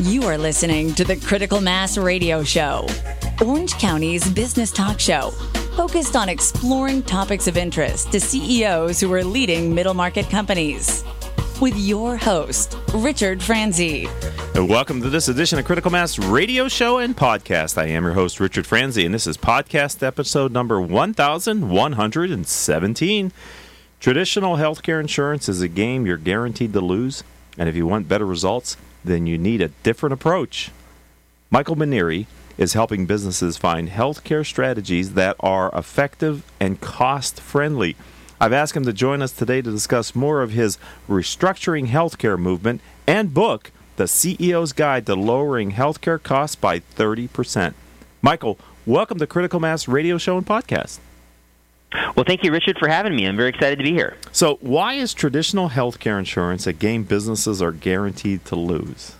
You 0.00 0.22
are 0.26 0.38
listening 0.38 0.94
to 0.94 1.02
the 1.02 1.16
Critical 1.16 1.60
Mass 1.60 1.98
Radio 1.98 2.44
Show, 2.44 2.86
Orange 3.44 3.72
County's 3.78 4.30
business 4.30 4.70
talk 4.70 5.00
show, 5.00 5.30
focused 5.74 6.14
on 6.14 6.28
exploring 6.28 7.02
topics 7.02 7.48
of 7.48 7.56
interest 7.56 8.12
to 8.12 8.20
CEOs 8.20 9.00
who 9.00 9.12
are 9.12 9.24
leading 9.24 9.74
middle 9.74 9.94
market 9.94 10.30
companies. 10.30 11.02
With 11.60 11.76
your 11.76 12.16
host, 12.16 12.78
Richard 12.94 13.42
Franzi. 13.42 14.06
And 14.54 14.68
welcome 14.68 15.02
to 15.02 15.10
this 15.10 15.26
edition 15.26 15.58
of 15.58 15.64
Critical 15.64 15.90
Mass 15.90 16.16
Radio 16.16 16.68
Show 16.68 16.98
and 16.98 17.16
Podcast. 17.16 17.76
I 17.76 17.86
am 17.86 18.04
your 18.04 18.12
host, 18.12 18.38
Richard 18.38 18.68
Franzi, 18.68 19.04
and 19.04 19.12
this 19.12 19.26
is 19.26 19.36
podcast 19.36 20.06
episode 20.06 20.52
number 20.52 20.80
1117. 20.80 23.32
Traditional 23.98 24.56
healthcare 24.58 25.00
insurance 25.00 25.48
is 25.48 25.60
a 25.60 25.66
game 25.66 26.06
you're 26.06 26.16
guaranteed 26.16 26.72
to 26.72 26.80
lose, 26.80 27.24
and 27.58 27.68
if 27.68 27.74
you 27.74 27.84
want 27.84 28.06
better 28.06 28.26
results, 28.26 28.76
then 29.04 29.26
you 29.26 29.38
need 29.38 29.60
a 29.60 29.68
different 29.82 30.12
approach. 30.12 30.70
Michael 31.50 31.76
Maneri 31.76 32.26
is 32.58 32.72
helping 32.72 33.06
businesses 33.06 33.56
find 33.56 33.88
healthcare 33.88 34.44
strategies 34.44 35.14
that 35.14 35.36
are 35.40 35.70
effective 35.74 36.42
and 36.60 36.80
cost 36.80 37.40
friendly. 37.40 37.96
I've 38.40 38.52
asked 38.52 38.76
him 38.76 38.84
to 38.84 38.92
join 38.92 39.22
us 39.22 39.32
today 39.32 39.62
to 39.62 39.70
discuss 39.70 40.14
more 40.14 40.42
of 40.42 40.50
his 40.50 40.78
restructuring 41.08 41.88
healthcare 41.88 42.38
movement 42.38 42.80
and 43.06 43.32
book, 43.32 43.70
The 43.96 44.04
CEO's 44.04 44.72
Guide 44.72 45.06
to 45.06 45.14
Lowering 45.14 45.72
Healthcare 45.72 46.22
Costs 46.22 46.56
by 46.56 46.80
30%. 46.80 47.74
Michael, 48.22 48.58
welcome 48.86 49.18
to 49.18 49.26
Critical 49.26 49.60
Mass 49.60 49.88
Radio 49.88 50.18
Show 50.18 50.36
and 50.36 50.46
Podcast. 50.46 50.98
Well, 51.92 52.24
thank 52.24 52.44
you, 52.44 52.52
Richard, 52.52 52.78
for 52.78 52.88
having 52.88 53.16
me. 53.16 53.26
I'm 53.26 53.36
very 53.36 53.48
excited 53.48 53.78
to 53.78 53.84
be 53.84 53.92
here. 53.92 54.16
So, 54.32 54.58
why 54.60 54.94
is 54.94 55.14
traditional 55.14 55.70
healthcare 55.70 56.18
insurance 56.18 56.66
a 56.66 56.72
game 56.72 57.04
businesses 57.04 57.62
are 57.62 57.72
guaranteed 57.72 58.44
to 58.46 58.56
lose? 58.56 59.14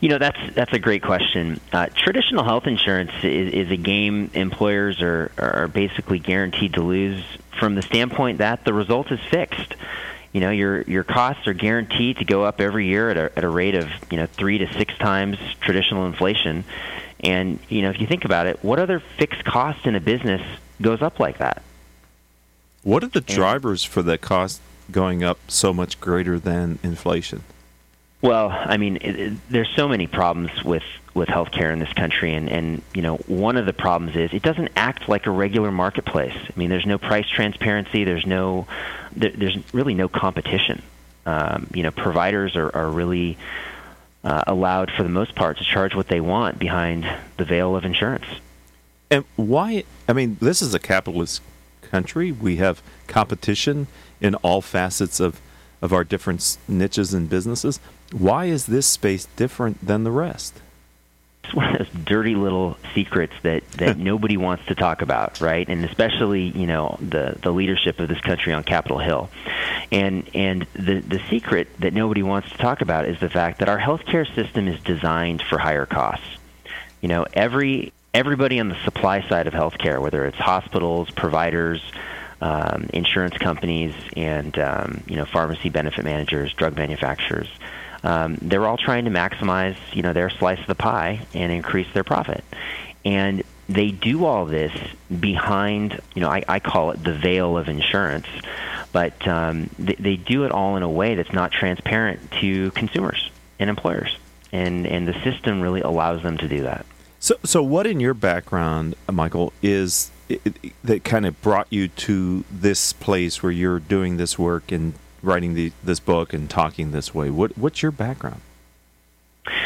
You 0.00 0.10
know, 0.10 0.18
that's 0.18 0.38
that's 0.54 0.72
a 0.72 0.78
great 0.78 1.02
question. 1.02 1.60
Uh, 1.72 1.86
traditional 1.94 2.44
health 2.44 2.66
insurance 2.66 3.10
is, 3.22 3.52
is 3.52 3.70
a 3.70 3.76
game 3.76 4.30
employers 4.34 5.00
are 5.00 5.32
are 5.38 5.66
basically 5.66 6.18
guaranteed 6.18 6.74
to 6.74 6.82
lose 6.82 7.24
from 7.58 7.74
the 7.74 7.82
standpoint 7.82 8.38
that 8.38 8.64
the 8.64 8.72
result 8.72 9.10
is 9.10 9.18
fixed. 9.20 9.74
You 10.32 10.40
know, 10.40 10.50
your 10.50 10.82
your 10.82 11.04
costs 11.04 11.46
are 11.46 11.54
guaranteed 11.54 12.18
to 12.18 12.24
go 12.24 12.44
up 12.44 12.60
every 12.60 12.86
year 12.86 13.10
at 13.10 13.16
a 13.16 13.32
at 13.36 13.44
a 13.44 13.48
rate 13.48 13.74
of 13.74 13.88
you 14.10 14.18
know 14.18 14.26
three 14.26 14.58
to 14.58 14.72
six 14.74 14.96
times 14.98 15.38
traditional 15.60 16.06
inflation. 16.06 16.64
And 17.20 17.58
you 17.68 17.82
know, 17.82 17.90
if 17.90 18.00
you 18.00 18.06
think 18.06 18.24
about 18.24 18.46
it, 18.46 18.62
what 18.62 18.78
other 18.78 19.00
fixed 19.00 19.44
cost 19.44 19.86
in 19.86 19.96
a 19.96 20.00
business 20.00 20.42
goes 20.80 21.02
up 21.02 21.20
like 21.20 21.38
that. 21.38 21.62
What 22.82 23.04
are 23.04 23.08
the 23.08 23.20
drivers 23.20 23.84
for 23.84 24.02
that 24.02 24.20
cost 24.20 24.60
going 24.90 25.22
up 25.22 25.38
so 25.48 25.72
much 25.74 26.00
greater 26.00 26.38
than 26.38 26.78
inflation? 26.82 27.42
Well, 28.20 28.50
I 28.50 28.78
mean, 28.78 28.96
it, 28.96 29.18
it, 29.18 29.32
there's 29.48 29.68
so 29.76 29.88
many 29.88 30.06
problems 30.06 30.64
with 30.64 30.82
with 31.14 31.28
healthcare 31.28 31.72
in 31.72 31.78
this 31.78 31.92
country, 31.92 32.34
and 32.34 32.48
and 32.48 32.82
you 32.94 33.02
know, 33.02 33.16
one 33.26 33.56
of 33.56 33.66
the 33.66 33.72
problems 33.72 34.16
is 34.16 34.32
it 34.32 34.42
doesn't 34.42 34.70
act 34.74 35.08
like 35.08 35.26
a 35.26 35.30
regular 35.30 35.70
marketplace. 35.70 36.36
I 36.36 36.52
mean, 36.56 36.70
there's 36.70 36.86
no 36.86 36.98
price 36.98 37.28
transparency. 37.28 38.04
There's 38.04 38.26
no, 38.26 38.66
there, 39.14 39.30
there's 39.30 39.56
really 39.72 39.94
no 39.94 40.08
competition. 40.08 40.82
Um, 41.26 41.68
you 41.72 41.82
know, 41.84 41.90
providers 41.92 42.56
are 42.56 42.74
are 42.74 42.90
really 42.90 43.38
uh, 44.24 44.42
allowed, 44.46 44.90
for 44.90 45.04
the 45.04 45.08
most 45.08 45.34
part, 45.34 45.58
to 45.58 45.64
charge 45.64 45.94
what 45.94 46.08
they 46.08 46.20
want 46.20 46.58
behind 46.58 47.08
the 47.36 47.44
veil 47.44 47.76
of 47.76 47.84
insurance. 47.84 48.26
And 49.10 49.24
why? 49.36 49.84
I 50.06 50.12
mean, 50.12 50.36
this 50.40 50.60
is 50.62 50.74
a 50.74 50.78
capitalist 50.78 51.42
country. 51.82 52.32
We 52.32 52.56
have 52.56 52.82
competition 53.06 53.86
in 54.20 54.34
all 54.36 54.60
facets 54.60 55.20
of, 55.20 55.40
of 55.80 55.92
our 55.92 56.04
different 56.04 56.58
niches 56.68 57.14
and 57.14 57.28
businesses. 57.28 57.80
Why 58.12 58.46
is 58.46 58.66
this 58.66 58.86
space 58.86 59.26
different 59.36 59.86
than 59.86 60.04
the 60.04 60.10
rest? 60.10 60.60
It's 61.44 61.54
one 61.54 61.74
of 61.74 61.78
those 61.78 62.04
dirty 62.04 62.34
little 62.34 62.76
secrets 62.94 63.32
that, 63.42 63.66
that 63.72 63.96
nobody 63.98 64.36
wants 64.36 64.66
to 64.66 64.74
talk 64.74 65.00
about, 65.00 65.40
right? 65.40 65.66
And 65.66 65.84
especially, 65.84 66.50
you 66.50 66.66
know, 66.66 66.98
the, 67.00 67.38
the 67.42 67.50
leadership 67.50 68.00
of 68.00 68.08
this 68.08 68.20
country 68.20 68.52
on 68.52 68.64
Capitol 68.64 68.98
Hill. 68.98 69.30
And 69.90 70.28
and 70.34 70.66
the 70.74 71.00
the 71.00 71.20
secret 71.30 71.68
that 71.78 71.94
nobody 71.94 72.22
wants 72.22 72.50
to 72.50 72.58
talk 72.58 72.82
about 72.82 73.06
is 73.06 73.18
the 73.20 73.30
fact 73.30 73.60
that 73.60 73.70
our 73.70 73.78
healthcare 73.78 74.26
system 74.34 74.68
is 74.68 74.78
designed 74.82 75.40
for 75.40 75.56
higher 75.56 75.86
costs. 75.86 76.26
You 77.00 77.08
know, 77.08 77.26
every 77.32 77.94
everybody 78.18 78.58
on 78.58 78.68
the 78.68 78.84
supply 78.84 79.26
side 79.28 79.46
of 79.46 79.54
healthcare, 79.54 80.02
whether 80.02 80.26
it's 80.26 80.36
hospitals, 80.36 81.08
providers, 81.08 81.80
um, 82.40 82.90
insurance 82.92 83.38
companies, 83.38 83.94
and 84.16 84.58
um, 84.58 85.04
you 85.06 85.14
know 85.14 85.24
pharmacy 85.24 85.68
benefit 85.68 86.04
managers, 86.04 86.52
drug 86.54 86.74
manufacturers, 86.74 87.48
um, 88.02 88.36
they're 88.42 88.66
all 88.66 88.76
trying 88.76 89.04
to 89.04 89.12
maximize 89.12 89.76
you 89.92 90.02
know 90.02 90.12
their 90.12 90.30
slice 90.30 90.58
of 90.58 90.66
the 90.66 90.74
pie 90.74 91.20
and 91.32 91.52
increase 91.52 91.86
their 91.94 92.02
profit, 92.02 92.42
and 93.04 93.44
they 93.68 93.92
do 93.92 94.24
all 94.24 94.46
this 94.46 94.72
behind 95.20 96.00
you 96.16 96.20
know 96.20 96.28
I, 96.28 96.42
I 96.48 96.58
call 96.58 96.90
it 96.90 97.04
the 97.04 97.14
veil 97.14 97.56
of 97.56 97.68
insurance, 97.68 98.26
but 98.90 99.28
um, 99.28 99.70
they, 99.78 99.94
they 99.94 100.16
do 100.16 100.42
it 100.42 100.50
all 100.50 100.76
in 100.76 100.82
a 100.82 100.90
way 100.90 101.14
that's 101.14 101.32
not 101.32 101.52
transparent 101.52 102.32
to 102.40 102.72
consumers 102.72 103.30
and 103.60 103.70
employers, 103.70 104.18
and 104.50 104.88
and 104.88 105.06
the 105.06 105.14
system 105.22 105.60
really 105.60 105.82
allows 105.82 106.24
them 106.24 106.36
to 106.38 106.48
do 106.48 106.62
that. 106.62 106.84
So, 107.20 107.36
so 107.44 107.62
what 107.62 107.86
in 107.86 108.00
your 108.00 108.14
background, 108.14 108.94
Michael, 109.10 109.52
is 109.62 110.10
it, 110.28 110.72
that 110.84 111.04
kind 111.04 111.26
of 111.26 111.40
brought 111.42 111.66
you 111.70 111.88
to 111.88 112.44
this 112.50 112.92
place 112.92 113.42
where 113.42 113.52
you're 113.52 113.80
doing 113.80 114.16
this 114.16 114.38
work 114.38 114.70
and 114.70 114.94
writing 115.22 115.54
the, 115.54 115.72
this 115.82 116.00
book 116.00 116.32
and 116.32 116.48
talking 116.48 116.92
this 116.92 117.14
way? 117.14 117.30
What, 117.30 117.58
what's 117.58 117.82
your 117.82 117.92
background? 117.92 118.40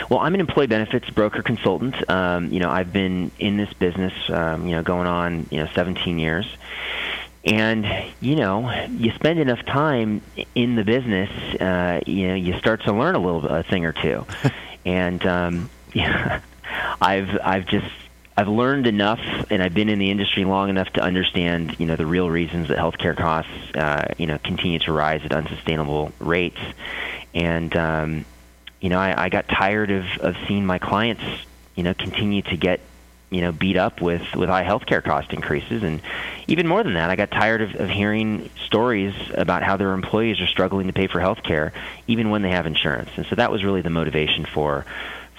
Well, 0.08 0.20
I'm 0.20 0.34
an 0.34 0.40
employee 0.40 0.66
benefits 0.66 1.10
broker 1.10 1.42
consultant. 1.42 2.08
Um, 2.08 2.52
you 2.52 2.60
know, 2.60 2.70
I've 2.70 2.92
been 2.92 3.30
in 3.38 3.56
this 3.56 3.72
business, 3.72 4.12
um, 4.30 4.66
you 4.66 4.72
know, 4.72 4.82
going 4.82 5.06
on, 5.06 5.46
you 5.50 5.58
know, 5.58 5.68
17 5.74 6.18
years. 6.18 6.46
And 7.44 7.84
you 8.20 8.36
know, 8.36 8.70
you 8.88 9.10
spend 9.12 9.40
enough 9.40 9.64
time 9.66 10.22
in 10.54 10.76
the 10.76 10.84
business, 10.84 11.28
uh, 11.60 12.00
you 12.06 12.28
know, 12.28 12.34
you 12.34 12.56
start 12.58 12.84
to 12.84 12.92
learn 12.92 13.16
a 13.16 13.18
little 13.18 13.44
a 13.46 13.64
thing 13.64 13.84
or 13.84 13.92
two. 13.92 14.24
and 14.84 15.26
um, 15.26 15.70
yeah, 15.92 16.40
I've 17.00 17.38
I've 17.42 17.66
just 17.66 17.86
I've 18.36 18.48
learned 18.48 18.86
enough, 18.86 19.20
and 19.50 19.62
I've 19.62 19.74
been 19.74 19.90
in 19.90 19.98
the 19.98 20.10
industry 20.10 20.44
long 20.44 20.70
enough 20.70 20.88
to 20.94 21.02
understand, 21.02 21.78
you 21.78 21.86
know, 21.86 21.96
the 21.96 22.06
real 22.06 22.30
reasons 22.30 22.68
that 22.68 22.78
healthcare 22.78 23.16
costs, 23.16 23.50
uh, 23.74 24.14
you 24.16 24.26
know, 24.26 24.38
continue 24.38 24.78
to 24.80 24.92
rise 24.92 25.20
at 25.24 25.32
unsustainable 25.32 26.12
rates. 26.18 26.60
And 27.34 27.76
um, 27.76 28.24
you 28.80 28.88
know, 28.88 28.98
I, 28.98 29.24
I 29.24 29.28
got 29.28 29.48
tired 29.48 29.90
of 29.90 30.04
of 30.18 30.36
seeing 30.48 30.64
my 30.64 30.78
clients, 30.78 31.22
you 31.74 31.82
know, 31.82 31.94
continue 31.94 32.42
to 32.42 32.56
get, 32.56 32.80
you 33.30 33.42
know, 33.42 33.52
beat 33.52 33.76
up 33.76 34.00
with 34.00 34.34
with 34.34 34.48
high 34.48 34.64
healthcare 34.64 35.04
cost 35.04 35.32
increases, 35.32 35.82
and 35.82 36.00
even 36.48 36.66
more 36.66 36.82
than 36.82 36.94
that, 36.94 37.10
I 37.10 37.16
got 37.16 37.30
tired 37.30 37.60
of, 37.60 37.74
of 37.76 37.90
hearing 37.90 38.50
stories 38.64 39.14
about 39.34 39.62
how 39.62 39.76
their 39.76 39.92
employees 39.92 40.40
are 40.40 40.46
struggling 40.46 40.86
to 40.86 40.92
pay 40.92 41.06
for 41.06 41.20
healthcare, 41.20 41.72
even 42.06 42.30
when 42.30 42.42
they 42.42 42.50
have 42.50 42.66
insurance. 42.66 43.10
And 43.16 43.26
so 43.26 43.36
that 43.36 43.52
was 43.52 43.62
really 43.62 43.82
the 43.82 43.90
motivation 43.90 44.46
for 44.46 44.84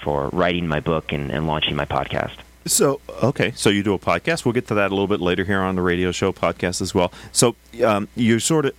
for 0.04 0.28
writing 0.28 0.68
my 0.68 0.80
book 0.80 1.12
and, 1.12 1.32
and 1.32 1.46
launching 1.46 1.74
my 1.74 1.86
podcast. 1.86 2.36
So 2.66 3.00
okay, 3.22 3.52
so 3.56 3.68
you 3.70 3.82
do 3.82 3.94
a 3.94 3.98
podcast. 3.98 4.44
We'll 4.44 4.52
get 4.52 4.68
to 4.68 4.74
that 4.74 4.90
a 4.90 4.94
little 4.94 5.08
bit 5.08 5.20
later 5.20 5.44
here 5.44 5.60
on 5.60 5.74
the 5.74 5.82
radio 5.82 6.12
show 6.12 6.32
podcast 6.32 6.80
as 6.80 6.94
well. 6.94 7.12
So 7.32 7.56
um, 7.84 8.08
you 8.14 8.38
sort 8.38 8.66
of, 8.66 8.74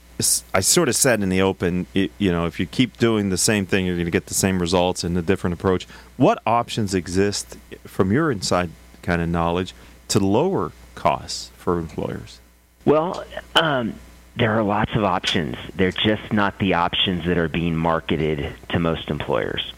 I 0.54 0.62
sort 0.62 0.88
of 0.88 0.96
said 0.96 1.22
in 1.22 1.30
the 1.30 1.42
open, 1.42 1.86
you 1.94 2.32
know, 2.32 2.46
if 2.46 2.60
you 2.60 2.66
keep 2.66 2.98
doing 2.98 3.30
the 3.30 3.38
same 3.38 3.66
thing, 3.66 3.86
you're 3.86 3.96
going 3.96 4.06
to 4.06 4.12
get 4.12 4.28
the 4.28 4.34
same 4.34 4.60
results 4.60 5.04
and 5.04 5.18
a 5.18 5.22
different 5.22 5.54
approach. 5.54 5.86
What 6.18 6.42
options 6.48 6.96
exist 6.96 7.58
from 7.84 8.12
your 8.12 8.32
inside 8.32 8.70
kind 9.02 9.22
of 9.22 9.30
knowledge 9.30 9.76
to 10.08 10.20
lower 10.20 10.72
costs 10.96 11.52
for 11.58 11.78
employers? 11.78 12.40
Well, 12.86 13.24
um, 13.56 13.96
there 14.36 14.52
are 14.58 14.64
lots 14.64 14.96
of 14.96 15.04
options. 15.04 15.58
They're 15.76 15.92
just 15.92 16.32
not 16.32 16.58
the 16.60 16.74
options 16.76 17.26
that 17.26 17.38
are 17.38 17.50
being 17.50 17.76
marketed 17.76 18.54
to 18.70 18.80
most 18.80 19.10
employers 19.10 19.74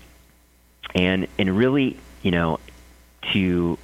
and 0.96 1.28
and 1.38 1.57
really, 1.57 1.98
you 2.22 2.31
know, 2.31 2.60
to 3.34 3.78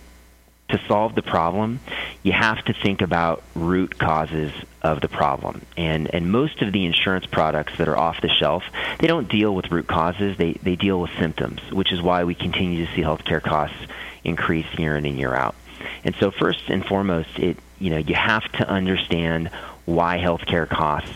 to 0.69 0.79
solve 0.87 1.13
the 1.13 1.21
problem, 1.21 1.79
you 2.23 2.31
have 2.31 2.63
to 2.65 2.73
think 2.73 3.01
about 3.01 3.43
root 3.53 3.97
causes 3.99 4.51
of 4.81 5.01
the 5.01 5.07
problem. 5.07 5.61
And 5.77 6.13
and 6.13 6.31
most 6.31 6.61
of 6.61 6.73
the 6.73 6.85
insurance 6.85 7.25
products 7.25 7.77
that 7.77 7.87
are 7.87 7.97
off 7.97 8.21
the 8.21 8.29
shelf, 8.29 8.63
they 8.99 9.07
don't 9.07 9.29
deal 9.29 9.53
with 9.53 9.71
root 9.71 9.87
causes. 9.87 10.37
They 10.37 10.53
they 10.53 10.75
deal 10.75 10.99
with 10.99 11.11
symptoms, 11.19 11.61
which 11.71 11.91
is 11.91 12.01
why 12.01 12.23
we 12.23 12.35
continue 12.35 12.85
to 12.85 12.95
see 12.95 13.01
healthcare 13.01 13.41
costs 13.41 13.77
increase 14.23 14.65
year 14.77 14.97
in 14.97 15.05
and 15.05 15.17
year 15.17 15.33
out. 15.33 15.55
And 16.03 16.15
so 16.15 16.31
first 16.31 16.69
and 16.69 16.85
foremost, 16.85 17.37
it 17.37 17.57
you 17.79 17.89
know, 17.89 17.97
you 17.97 18.15
have 18.15 18.49
to 18.53 18.67
understand 18.67 19.49
why 19.85 20.17
healthcare 20.17 20.67
costs 20.67 21.13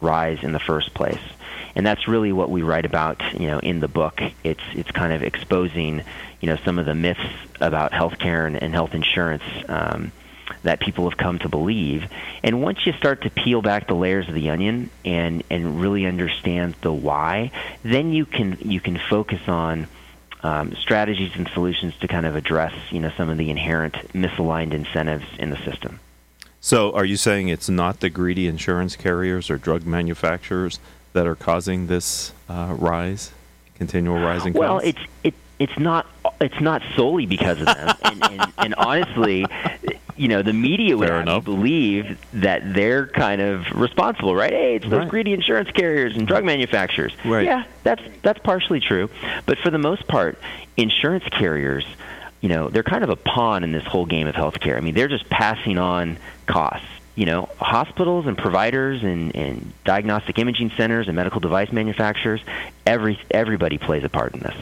rise 0.00 0.42
in 0.42 0.52
the 0.52 0.60
first 0.60 0.94
place 0.94 1.20
and 1.78 1.86
that's 1.86 2.08
really 2.08 2.32
what 2.32 2.50
we 2.50 2.62
write 2.62 2.84
about, 2.84 3.22
you 3.38 3.46
know, 3.46 3.60
in 3.60 3.78
the 3.78 3.86
book. 3.86 4.20
It's 4.42 4.60
it's 4.74 4.90
kind 4.90 5.12
of 5.12 5.22
exposing, 5.22 6.02
you 6.40 6.48
know, 6.48 6.56
some 6.64 6.76
of 6.76 6.86
the 6.86 6.94
myths 6.94 7.20
about 7.60 7.92
healthcare 7.92 8.48
and, 8.48 8.60
and 8.60 8.74
health 8.74 8.94
insurance 8.94 9.44
um, 9.68 10.10
that 10.64 10.80
people 10.80 11.08
have 11.08 11.16
come 11.16 11.38
to 11.38 11.48
believe. 11.48 12.04
And 12.42 12.62
once 12.62 12.84
you 12.84 12.92
start 12.94 13.22
to 13.22 13.30
peel 13.30 13.62
back 13.62 13.86
the 13.86 13.94
layers 13.94 14.28
of 14.28 14.34
the 14.34 14.50
onion 14.50 14.90
and 15.04 15.44
and 15.50 15.80
really 15.80 16.04
understand 16.04 16.74
the 16.82 16.92
why, 16.92 17.52
then 17.84 18.12
you 18.12 18.26
can 18.26 18.58
you 18.60 18.80
can 18.80 18.98
focus 18.98 19.40
on 19.46 19.86
um, 20.42 20.74
strategies 20.74 21.30
and 21.36 21.48
solutions 21.54 21.96
to 22.00 22.08
kind 22.08 22.26
of 22.26 22.34
address 22.34 22.74
you 22.90 22.98
know 22.98 23.12
some 23.16 23.28
of 23.28 23.38
the 23.38 23.50
inherent 23.50 23.94
misaligned 24.14 24.72
incentives 24.72 25.26
in 25.38 25.50
the 25.50 25.58
system. 25.58 26.00
So, 26.60 26.92
are 26.92 27.04
you 27.04 27.16
saying 27.16 27.48
it's 27.48 27.68
not 27.68 28.00
the 28.00 28.10
greedy 28.10 28.48
insurance 28.48 28.96
carriers 28.96 29.48
or 29.48 29.58
drug 29.58 29.86
manufacturers 29.86 30.80
that 31.18 31.26
are 31.26 31.34
causing 31.34 31.88
this 31.88 32.32
uh, 32.48 32.72
rise, 32.78 33.32
continual 33.74 34.20
rising 34.20 34.52
well, 34.52 34.74
costs? 34.78 34.84
Well, 34.84 34.94
it's 34.94 35.10
it, 35.24 35.34
it's 35.58 35.76
not 35.76 36.06
it's 36.40 36.60
not 36.60 36.80
solely 36.94 37.26
because 37.26 37.58
of 37.58 37.66
them, 37.66 37.96
and, 38.02 38.22
and, 38.24 38.52
and 38.58 38.74
honestly, 38.76 39.44
you 40.16 40.28
know, 40.28 40.42
the 40.42 40.52
media 40.52 40.96
would 40.96 41.08
Fair 41.08 41.16
have 41.18 41.26
enough. 41.26 41.44
believe 41.44 42.18
that 42.34 42.72
they're 42.72 43.08
kind 43.08 43.40
of 43.40 43.64
responsible, 43.74 44.36
right? 44.36 44.52
Hey, 44.52 44.76
it's 44.76 44.84
those 44.84 45.00
Right. 45.00 45.08
greedy 45.08 45.32
insurance 45.32 45.70
carriers 45.72 46.14
and 46.16 46.24
drug 46.24 46.44
manufacturers. 46.44 47.12
Right. 47.24 47.44
Yeah, 47.44 47.64
that's 47.82 48.02
that's 48.22 48.38
partially 48.38 48.78
true, 48.78 49.10
but 49.44 49.58
for 49.58 49.70
the 49.70 49.78
most 49.78 50.06
part, 50.06 50.38
insurance 50.76 51.24
carriers, 51.32 51.84
you 52.40 52.48
know, 52.48 52.68
they're 52.68 52.84
kind 52.84 53.02
of 53.02 53.10
a 53.10 53.16
pawn 53.16 53.64
in 53.64 53.72
this 53.72 53.84
whole 53.84 54.06
game 54.06 54.28
of 54.28 54.36
healthcare. 54.36 54.76
I 54.76 54.80
mean, 54.82 54.94
they're 54.94 55.08
just 55.08 55.28
passing 55.28 55.78
on 55.78 56.16
costs. 56.46 56.86
You 57.18 57.26
know, 57.26 57.48
hospitals 57.58 58.28
and 58.28 58.38
providers 58.38 59.02
and, 59.02 59.34
and 59.34 59.72
diagnostic 59.84 60.38
imaging 60.38 60.70
centers 60.76 61.08
and 61.08 61.16
medical 61.16 61.40
device 61.40 61.72
manufacturers, 61.72 62.40
every 62.86 63.18
everybody 63.32 63.76
plays 63.76 64.04
a 64.04 64.08
part 64.08 64.34
in 64.34 64.40
this. 64.40 64.54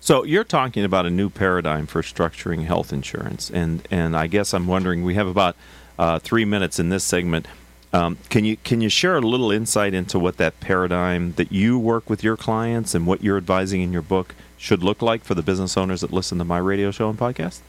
So 0.00 0.24
you're 0.24 0.42
talking 0.42 0.82
about 0.82 1.06
a 1.06 1.10
new 1.10 1.30
paradigm 1.30 1.86
for 1.86 2.02
structuring 2.02 2.64
health 2.64 2.92
insurance, 2.92 3.48
and 3.48 3.86
and 3.92 4.16
I 4.16 4.26
guess 4.26 4.52
I'm 4.52 4.66
wondering. 4.66 5.04
We 5.04 5.14
have 5.14 5.28
about 5.28 5.54
uh, 6.00 6.18
three 6.18 6.44
minutes 6.44 6.80
in 6.80 6.88
this 6.88 7.04
segment. 7.04 7.46
Um, 7.92 8.18
can 8.28 8.44
you 8.44 8.56
can 8.56 8.80
you 8.80 8.88
share 8.88 9.16
a 9.16 9.20
little 9.20 9.52
insight 9.52 9.94
into 9.94 10.18
what 10.18 10.36
that 10.38 10.58
paradigm 10.58 11.34
that 11.34 11.52
you 11.52 11.78
work 11.78 12.10
with 12.10 12.24
your 12.24 12.36
clients 12.36 12.92
and 12.92 13.06
what 13.06 13.22
you're 13.22 13.36
advising 13.36 13.82
in 13.82 13.92
your 13.92 14.02
book 14.02 14.34
should 14.56 14.82
look 14.82 15.00
like 15.00 15.22
for 15.22 15.36
the 15.36 15.42
business 15.42 15.76
owners 15.76 16.00
that 16.00 16.12
listen 16.12 16.38
to 16.38 16.44
my 16.44 16.58
radio 16.58 16.90
show 16.90 17.08
and 17.08 17.16
podcast? 17.16 17.60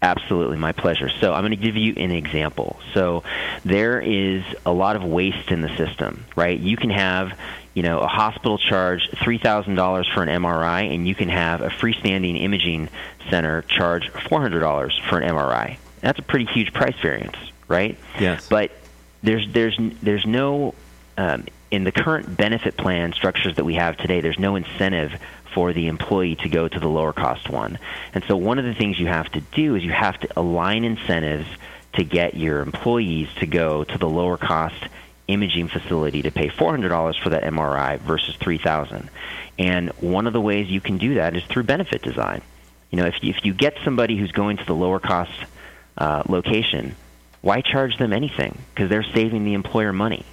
Absolutely, 0.00 0.56
my 0.58 0.72
pleasure. 0.72 1.08
So 1.08 1.32
I'm 1.32 1.42
going 1.42 1.50
to 1.50 1.56
give 1.56 1.76
you 1.76 1.94
an 1.96 2.12
example. 2.12 2.78
So 2.94 3.24
there 3.64 4.00
is 4.00 4.44
a 4.64 4.72
lot 4.72 4.94
of 4.94 5.02
waste 5.02 5.50
in 5.50 5.60
the 5.60 5.76
system, 5.76 6.24
right? 6.36 6.58
You 6.58 6.76
can 6.76 6.90
have, 6.90 7.36
you 7.74 7.82
know, 7.82 7.98
a 7.98 8.06
hospital 8.06 8.58
charge 8.58 9.10
$3,000 9.10 10.14
for 10.14 10.22
an 10.22 10.28
MRI, 10.28 10.94
and 10.94 11.08
you 11.08 11.16
can 11.16 11.28
have 11.28 11.62
a 11.62 11.68
freestanding 11.68 12.40
imaging 12.40 12.88
center 13.28 13.62
charge 13.62 14.12
$400 14.12 15.08
for 15.08 15.18
an 15.18 15.28
MRI. 15.28 15.78
That's 16.00 16.20
a 16.20 16.22
pretty 16.22 16.44
huge 16.46 16.72
price 16.72 16.96
variance, 17.02 17.36
right? 17.66 17.98
Yes. 18.20 18.48
But 18.48 18.70
there's 19.22 19.48
there's 19.52 19.76
there's 20.00 20.24
no 20.24 20.74
um, 21.16 21.46
in 21.70 21.84
the 21.84 21.92
current 21.92 22.36
benefit 22.36 22.76
plan 22.76 23.12
structures 23.12 23.56
that 23.56 23.64
we 23.64 23.74
have 23.74 23.96
today. 23.96 24.20
There's 24.20 24.38
no 24.38 24.56
incentive 24.56 25.12
for 25.58 25.72
the 25.72 25.88
employee 25.88 26.36
to 26.36 26.48
go 26.48 26.68
to 26.68 26.78
the 26.78 26.86
lower 26.86 27.12
cost 27.12 27.50
one. 27.50 27.80
And 28.14 28.22
so 28.28 28.36
one 28.36 28.60
of 28.60 28.64
the 28.64 28.74
things 28.74 28.96
you 28.96 29.08
have 29.08 29.28
to 29.32 29.40
do 29.40 29.74
is 29.74 29.82
you 29.82 29.90
have 29.90 30.16
to 30.20 30.28
align 30.38 30.84
incentives 30.84 31.48
to 31.94 32.04
get 32.04 32.34
your 32.34 32.60
employees 32.60 33.26
to 33.40 33.46
go 33.48 33.82
to 33.82 33.98
the 33.98 34.08
lower 34.08 34.36
cost 34.36 34.80
imaging 35.26 35.66
facility 35.66 36.22
to 36.22 36.30
pay 36.30 36.46
$400 36.46 37.20
for 37.20 37.30
that 37.30 37.42
MRI 37.42 37.98
versus 37.98 38.36
3000 38.36 39.10
And 39.58 39.88
one 39.94 40.28
of 40.28 40.32
the 40.32 40.40
ways 40.40 40.68
you 40.68 40.80
can 40.80 40.96
do 40.96 41.14
that 41.14 41.34
is 41.34 41.42
through 41.46 41.64
benefit 41.64 42.02
design. 42.02 42.40
You 42.92 42.98
know, 42.98 43.06
if 43.06 43.20
you, 43.20 43.30
if 43.30 43.44
you 43.44 43.52
get 43.52 43.74
somebody 43.82 44.16
who's 44.16 44.30
going 44.30 44.58
to 44.58 44.64
the 44.64 44.76
lower 44.76 45.00
cost 45.00 45.32
uh, 45.96 46.22
location, 46.28 46.94
why 47.40 47.62
charge 47.62 47.98
them 47.98 48.12
anything? 48.12 48.56
Because 48.72 48.90
they're 48.90 49.02
saving 49.02 49.44
the 49.44 49.54
employer 49.54 49.92
money. 49.92 50.24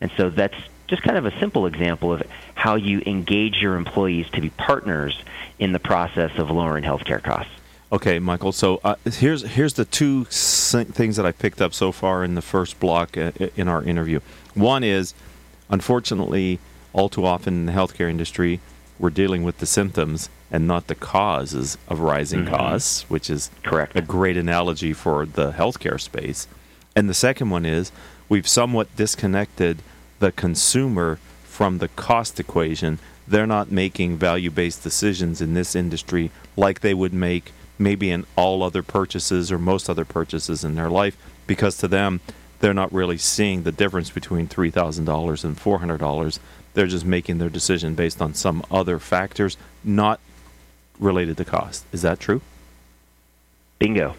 And 0.00 0.12
so 0.16 0.30
that's 0.30 0.54
just 0.92 1.02
kind 1.02 1.16
of 1.16 1.24
a 1.24 1.38
simple 1.40 1.64
example 1.64 2.12
of 2.12 2.22
how 2.54 2.74
you 2.74 3.00
engage 3.06 3.62
your 3.62 3.76
employees 3.76 4.28
to 4.30 4.42
be 4.42 4.50
partners 4.50 5.18
in 5.58 5.72
the 5.72 5.78
process 5.78 6.30
of 6.36 6.50
lowering 6.50 6.84
healthcare 6.84 7.22
costs. 7.22 7.50
Okay, 7.90 8.18
Michael. 8.18 8.52
So 8.52 8.78
uh, 8.84 8.96
here's 9.10 9.40
here's 9.42 9.72
the 9.72 9.86
two 9.86 10.24
things 10.26 11.16
that 11.16 11.24
I 11.24 11.32
picked 11.32 11.62
up 11.62 11.72
so 11.72 11.92
far 11.92 12.22
in 12.24 12.34
the 12.34 12.42
first 12.42 12.78
block 12.78 13.16
uh, 13.16 13.32
in 13.56 13.68
our 13.68 13.82
interview. 13.82 14.20
One 14.52 14.84
is, 14.84 15.14
unfortunately, 15.70 16.58
all 16.92 17.08
too 17.08 17.24
often 17.24 17.54
in 17.54 17.66
the 17.66 17.72
healthcare 17.72 18.10
industry, 18.10 18.60
we're 18.98 19.08
dealing 19.10 19.44
with 19.44 19.58
the 19.58 19.66
symptoms 19.66 20.28
and 20.50 20.68
not 20.68 20.88
the 20.88 20.94
causes 20.94 21.78
of 21.88 22.00
rising 22.00 22.44
Mhm. 22.44 22.50
costs, 22.50 23.08
which 23.08 23.30
is 23.30 23.50
Correct. 23.62 23.96
a 23.96 24.02
great 24.02 24.36
analogy 24.36 24.92
for 24.92 25.24
the 25.24 25.52
healthcare 25.52 25.98
space. 25.98 26.46
And 26.94 27.08
the 27.08 27.14
second 27.14 27.48
one 27.48 27.64
is 27.64 27.90
we've 28.28 28.46
somewhat 28.46 28.94
disconnected 28.94 29.78
the 30.22 30.32
consumer 30.32 31.18
from 31.42 31.78
the 31.78 31.88
cost 31.88 32.38
equation. 32.38 33.00
They're 33.26 33.44
not 33.44 33.72
making 33.72 34.18
value 34.18 34.52
based 34.52 34.84
decisions 34.84 35.40
in 35.42 35.54
this 35.54 35.74
industry 35.74 36.30
like 36.56 36.80
they 36.80 36.94
would 36.94 37.12
make 37.12 37.50
maybe 37.76 38.08
in 38.08 38.24
all 38.36 38.62
other 38.62 38.84
purchases 38.84 39.50
or 39.50 39.58
most 39.58 39.90
other 39.90 40.04
purchases 40.04 40.62
in 40.62 40.76
their 40.76 40.88
life 40.88 41.16
because 41.48 41.76
to 41.78 41.88
them, 41.88 42.20
they're 42.60 42.72
not 42.72 42.92
really 42.92 43.18
seeing 43.18 43.64
the 43.64 43.72
difference 43.72 44.10
between 44.10 44.46
$3,000 44.46 45.44
and 45.44 45.58
$400. 45.58 46.38
They're 46.74 46.86
just 46.86 47.04
making 47.04 47.38
their 47.38 47.48
decision 47.48 47.96
based 47.96 48.22
on 48.22 48.32
some 48.34 48.64
other 48.70 49.00
factors, 49.00 49.56
not 49.82 50.20
related 51.00 51.36
to 51.38 51.44
cost. 51.44 51.84
Is 51.90 52.02
that 52.02 52.20
true? 52.20 52.40
Bingo. 53.80 54.14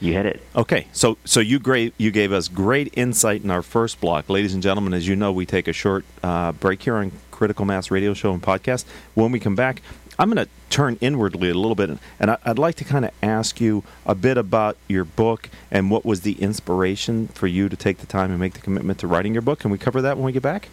You 0.00 0.12
hit 0.12 0.26
it. 0.26 0.42
Okay, 0.54 0.86
so 0.92 1.16
so 1.24 1.40
you 1.40 1.58
great 1.58 1.94
you 1.96 2.10
gave 2.10 2.32
us 2.32 2.48
great 2.48 2.92
insight 2.96 3.42
in 3.42 3.50
our 3.50 3.62
first 3.62 4.00
block, 4.00 4.28
ladies 4.28 4.52
and 4.52 4.62
gentlemen. 4.62 4.92
As 4.92 5.08
you 5.08 5.16
know, 5.16 5.32
we 5.32 5.46
take 5.46 5.68
a 5.68 5.72
short 5.72 6.04
uh, 6.22 6.52
break 6.52 6.82
here 6.82 6.96
on 6.96 7.12
Critical 7.30 7.64
Mass 7.64 7.90
Radio 7.90 8.12
Show 8.12 8.32
and 8.32 8.42
Podcast. 8.42 8.84
When 9.14 9.32
we 9.32 9.40
come 9.40 9.54
back, 9.54 9.80
I'm 10.18 10.30
going 10.30 10.44
to 10.44 10.50
turn 10.70 10.98
inwardly 11.00 11.50
a 11.50 11.54
little 11.54 11.74
bit, 11.74 11.90
and 12.18 12.30
I, 12.30 12.38
I'd 12.44 12.58
like 12.58 12.74
to 12.76 12.84
kind 12.84 13.04
of 13.04 13.10
ask 13.22 13.60
you 13.60 13.84
a 14.04 14.14
bit 14.14 14.36
about 14.36 14.76
your 14.88 15.04
book 15.04 15.48
and 15.70 15.90
what 15.90 16.04
was 16.04 16.22
the 16.22 16.32
inspiration 16.32 17.28
for 17.28 17.46
you 17.46 17.68
to 17.68 17.76
take 17.76 17.98
the 17.98 18.06
time 18.06 18.30
and 18.30 18.38
make 18.38 18.54
the 18.54 18.60
commitment 18.60 18.98
to 19.00 19.06
writing 19.06 19.32
your 19.34 19.42
book. 19.42 19.60
Can 19.60 19.70
we 19.70 19.78
cover 19.78 20.02
that 20.02 20.16
when 20.16 20.24
we 20.24 20.32
get 20.32 20.42
back? 20.42 20.68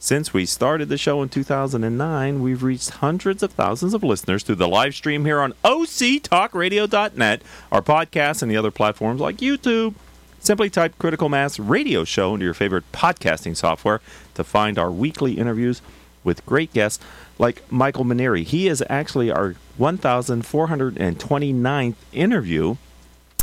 Since 0.00 0.32
we 0.32 0.46
started 0.46 0.88
the 0.88 0.96
show 0.96 1.22
in 1.22 1.28
2009, 1.28 2.40
we've 2.40 2.62
reached 2.62 2.90
hundreds 2.90 3.42
of 3.42 3.50
thousands 3.50 3.94
of 3.94 4.04
listeners 4.04 4.44
through 4.44 4.54
the 4.54 4.68
live 4.68 4.94
stream 4.94 5.24
here 5.24 5.40
on 5.40 5.54
OCTalkRadio.net, 5.64 7.42
our 7.72 7.82
podcast, 7.82 8.40
and 8.40 8.48
the 8.48 8.56
other 8.56 8.70
platforms 8.70 9.20
like 9.20 9.38
YouTube. 9.38 9.96
Simply 10.38 10.70
type 10.70 10.96
Critical 10.98 11.28
Mass 11.28 11.58
Radio 11.58 12.04
Show 12.04 12.34
into 12.34 12.44
your 12.44 12.54
favorite 12.54 12.84
podcasting 12.92 13.56
software 13.56 14.00
to 14.34 14.44
find 14.44 14.78
our 14.78 14.92
weekly 14.92 15.32
interviews 15.32 15.82
with 16.22 16.46
great 16.46 16.72
guests 16.72 17.04
like 17.36 17.64
Michael 17.68 18.04
Maneri. 18.04 18.44
He 18.44 18.68
is 18.68 18.84
actually 18.88 19.32
our 19.32 19.56
1,429th 19.80 21.94
interview 22.12 22.76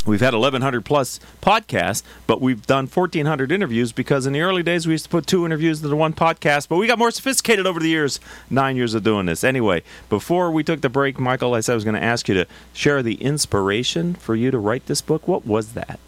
We've 0.06 0.20
had 0.20 0.34
1,100 0.34 0.84
plus 0.84 1.18
podcasts, 1.42 2.04
but 2.28 2.40
we've 2.40 2.64
done 2.64 2.86
1,400 2.86 3.50
interviews 3.50 3.90
because 3.90 4.24
in 4.24 4.32
the 4.32 4.40
early 4.40 4.62
days 4.62 4.86
we 4.86 4.92
used 4.92 5.04
to 5.04 5.10
put 5.10 5.26
two 5.26 5.44
interviews 5.44 5.82
into 5.82 5.96
one 5.96 6.12
podcast, 6.12 6.68
but 6.68 6.76
we 6.76 6.86
got 6.86 6.98
more 6.98 7.10
sophisticated 7.10 7.66
over 7.66 7.80
the 7.80 7.88
years, 7.88 8.20
nine 8.48 8.76
years 8.76 8.94
of 8.94 9.02
doing 9.02 9.26
this. 9.26 9.42
Anyway, 9.42 9.82
before 10.08 10.52
we 10.52 10.62
took 10.62 10.80
the 10.80 10.88
break, 10.88 11.18
Michael, 11.18 11.54
I 11.54 11.60
said 11.60 11.72
I 11.72 11.74
was 11.74 11.84
going 11.84 11.96
to 11.96 12.02
ask 12.02 12.28
you 12.28 12.34
to 12.34 12.46
share 12.72 13.02
the 13.02 13.14
inspiration 13.16 14.14
for 14.14 14.36
you 14.36 14.52
to 14.52 14.58
write 14.58 14.86
this 14.86 15.00
book. 15.00 15.26
What 15.26 15.44
was 15.44 15.72
that? 15.72 15.98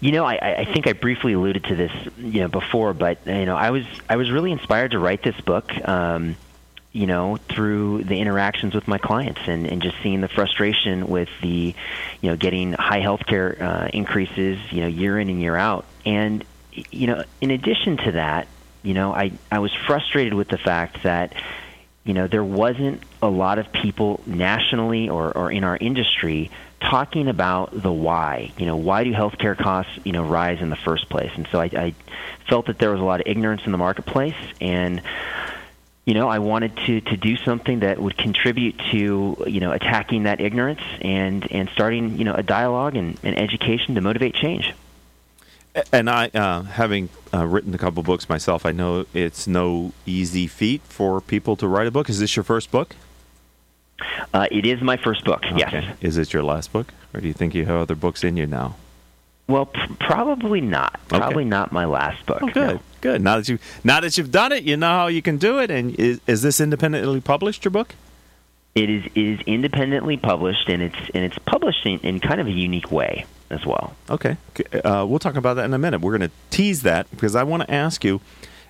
You 0.00 0.12
know, 0.12 0.24
I, 0.24 0.58
I 0.58 0.64
think 0.66 0.86
I 0.86 0.92
briefly 0.92 1.32
alluded 1.32 1.64
to 1.64 1.74
this, 1.74 1.92
you 2.18 2.42
know, 2.42 2.48
before, 2.48 2.92
but 2.92 3.18
you 3.26 3.46
know, 3.46 3.56
I 3.56 3.70
was 3.70 3.84
I 4.08 4.16
was 4.16 4.30
really 4.30 4.52
inspired 4.52 4.90
to 4.90 4.98
write 4.98 5.22
this 5.22 5.40
book. 5.40 5.72
Um, 5.88 6.36
you 6.94 7.08
know, 7.08 7.36
through 7.48 8.04
the 8.04 8.20
interactions 8.20 8.72
with 8.72 8.86
my 8.86 8.98
clients 8.98 9.40
and, 9.46 9.66
and 9.66 9.82
just 9.82 9.96
seeing 10.00 10.20
the 10.20 10.28
frustration 10.28 11.08
with 11.08 11.28
the, 11.42 11.74
you 12.20 12.30
know, 12.30 12.36
getting 12.36 12.72
high 12.72 13.00
healthcare 13.00 13.60
uh, 13.60 13.88
increases, 13.92 14.60
you 14.70 14.80
know, 14.80 14.86
year 14.86 15.18
in 15.18 15.28
and 15.28 15.40
year 15.40 15.56
out. 15.56 15.84
And, 16.06 16.44
you 16.72 17.08
know, 17.08 17.24
in 17.40 17.50
addition 17.50 17.96
to 17.96 18.12
that, 18.12 18.46
you 18.84 18.94
know, 18.94 19.12
I, 19.12 19.32
I 19.50 19.58
was 19.58 19.74
frustrated 19.74 20.34
with 20.34 20.46
the 20.46 20.56
fact 20.56 21.02
that, 21.02 21.32
you 22.04 22.14
know, 22.14 22.28
there 22.28 22.44
wasn't 22.44 23.02
a 23.20 23.28
lot 23.28 23.58
of 23.58 23.72
people 23.72 24.20
nationally 24.24 25.08
or, 25.08 25.36
or 25.36 25.50
in 25.50 25.64
our 25.64 25.76
industry 25.76 26.52
talking 26.80 27.26
about 27.26 27.72
the 27.72 27.90
why. 27.90 28.52
You 28.56 28.66
know, 28.66 28.76
why 28.76 29.02
do 29.02 29.12
healthcare 29.12 29.58
costs, 29.58 29.90
you 30.04 30.12
know, 30.12 30.22
rise 30.22 30.60
in 30.60 30.70
the 30.70 30.76
first 30.76 31.08
place? 31.08 31.32
And 31.34 31.48
so 31.50 31.60
I, 31.60 31.64
I 31.64 31.94
felt 32.48 32.66
that 32.66 32.78
there 32.78 32.92
was 32.92 33.00
a 33.00 33.04
lot 33.04 33.20
of 33.20 33.26
ignorance 33.26 33.62
in 33.66 33.72
the 33.72 33.78
marketplace 33.78 34.36
and 34.60 35.02
you 36.04 36.12
know, 36.12 36.28
I 36.28 36.38
wanted 36.38 36.76
to, 36.86 37.00
to 37.00 37.16
do 37.16 37.36
something 37.36 37.80
that 37.80 37.98
would 37.98 38.16
contribute 38.16 38.78
to, 38.90 39.44
you 39.46 39.60
know, 39.60 39.72
attacking 39.72 40.24
that 40.24 40.40
ignorance 40.40 40.82
and, 41.00 41.50
and 41.50 41.68
starting, 41.70 42.18
you 42.18 42.24
know, 42.24 42.34
a 42.34 42.42
dialogue 42.42 42.94
and, 42.94 43.18
and 43.22 43.38
education 43.38 43.94
to 43.94 44.00
motivate 44.00 44.34
change. 44.34 44.74
And 45.92 46.08
I, 46.08 46.28
uh, 46.28 46.62
having 46.62 47.08
uh, 47.32 47.46
written 47.46 47.74
a 47.74 47.78
couple 47.78 48.02
books 48.02 48.28
myself, 48.28 48.64
I 48.64 48.72
know 48.72 49.06
it's 49.14 49.46
no 49.46 49.92
easy 50.06 50.46
feat 50.46 50.82
for 50.82 51.20
people 51.20 51.56
to 51.56 51.66
write 51.66 51.86
a 51.86 51.90
book. 51.90 52.08
Is 52.08 52.20
this 52.20 52.36
your 52.36 52.44
first 52.44 52.70
book? 52.70 52.94
Uh, 54.32 54.46
it 54.50 54.66
is 54.66 54.82
my 54.82 54.96
first 54.96 55.24
book, 55.24 55.42
okay. 55.44 55.56
yes. 55.56 55.96
Is 56.00 56.18
it 56.18 56.32
your 56.32 56.42
last 56.42 56.72
book? 56.72 56.92
Or 57.12 57.20
do 57.20 57.26
you 57.26 57.32
think 57.32 57.54
you 57.54 57.64
have 57.64 57.76
other 57.76 57.94
books 57.94 58.22
in 58.22 58.36
you 58.36 58.46
now? 58.46 58.76
Well, 59.46 59.66
pr- 59.66 59.92
probably 60.00 60.60
not. 60.60 61.00
Probably 61.08 61.44
not 61.44 61.70
my 61.70 61.84
last 61.84 62.24
book. 62.24 62.38
Oh, 62.42 62.48
good, 62.48 62.76
no. 62.76 62.80
good. 63.00 63.22
Now 63.22 63.36
that 63.36 63.48
you 63.48 63.58
now 63.82 64.00
that 64.00 64.16
you've 64.16 64.32
done 64.32 64.52
it, 64.52 64.64
you 64.64 64.76
know 64.76 64.86
how 64.86 65.06
you 65.08 65.20
can 65.22 65.36
do 65.36 65.58
it. 65.58 65.70
And 65.70 65.94
is, 65.96 66.20
is 66.26 66.42
this 66.42 66.60
independently 66.60 67.20
published? 67.20 67.64
Your 67.64 67.70
book? 67.70 67.94
It 68.74 68.88
is. 68.90 69.04
It 69.14 69.20
is 69.20 69.40
independently 69.46 70.16
published, 70.16 70.68
and 70.68 70.82
it's 70.82 70.96
and 71.14 71.24
it's 71.24 71.38
published 71.40 71.84
in, 71.84 71.98
in 72.00 72.20
kind 72.20 72.40
of 72.40 72.46
a 72.46 72.52
unique 72.52 72.90
way 72.90 73.26
as 73.50 73.64
well. 73.64 73.94
Okay, 74.10 74.36
uh, 74.84 75.04
we'll 75.06 75.18
talk 75.18 75.36
about 75.36 75.54
that 75.54 75.66
in 75.66 75.74
a 75.74 75.78
minute. 75.78 76.00
We're 76.00 76.16
going 76.16 76.28
to 76.28 76.34
tease 76.50 76.82
that 76.82 77.10
because 77.10 77.36
I 77.36 77.42
want 77.44 77.62
to 77.64 77.70
ask 77.70 78.02
you, 78.02 78.20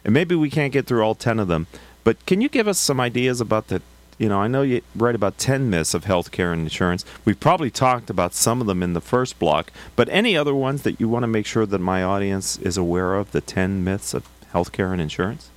and 0.05 0.13
maybe 0.13 0.35
we 0.35 0.51
can't 0.51 0.73
get 0.73 0.87
through 0.87 1.03
all 1.03 1.15
ten 1.15 1.39
of 1.39 1.49
them, 1.49 1.69
but 2.03 2.25
can 2.27 2.41
you 2.41 2.49
give 2.49 2.69
us 2.69 2.79
some 2.79 3.01
ideas 3.01 3.41
about 3.41 3.69
the 3.69 3.81
you 4.19 4.29
know, 4.29 4.41
I 4.41 4.49
know 4.49 4.63
you 4.63 4.83
write 4.95 5.15
about 5.15 5.39
10 5.39 5.71
myths 5.71 5.95
of 5.95 6.05
healthcare 6.05 6.53
and 6.53 6.63
insurance. 6.63 7.05
We've 7.25 7.39
probably 7.39 7.71
talked 7.71 8.11
about 8.11 8.35
some 8.35 8.61
of 8.61 8.67
them 8.67 8.83
in 8.83 8.93
the 8.93 9.01
first 9.01 9.39
block, 9.39 9.73
but 9.97 10.09
any 10.11 10.37
other 10.37 10.55
ones 10.55 10.83
that 10.83 11.01
you 11.01 11.09
want 11.09 11.25
to 11.25 11.29
make 11.29 11.47
sure 11.47 11.67
that 11.67 11.79
my 11.79 12.03
audience 12.03 12.57
is 12.59 12.77
aware 12.77 13.15
of, 13.15 13.33
the 13.33 13.41
10 13.41 13.83
myths 13.83 14.15
of 14.15 14.29
healthcare 14.53 14.93
and 14.93 15.01
insurance? 15.01 15.51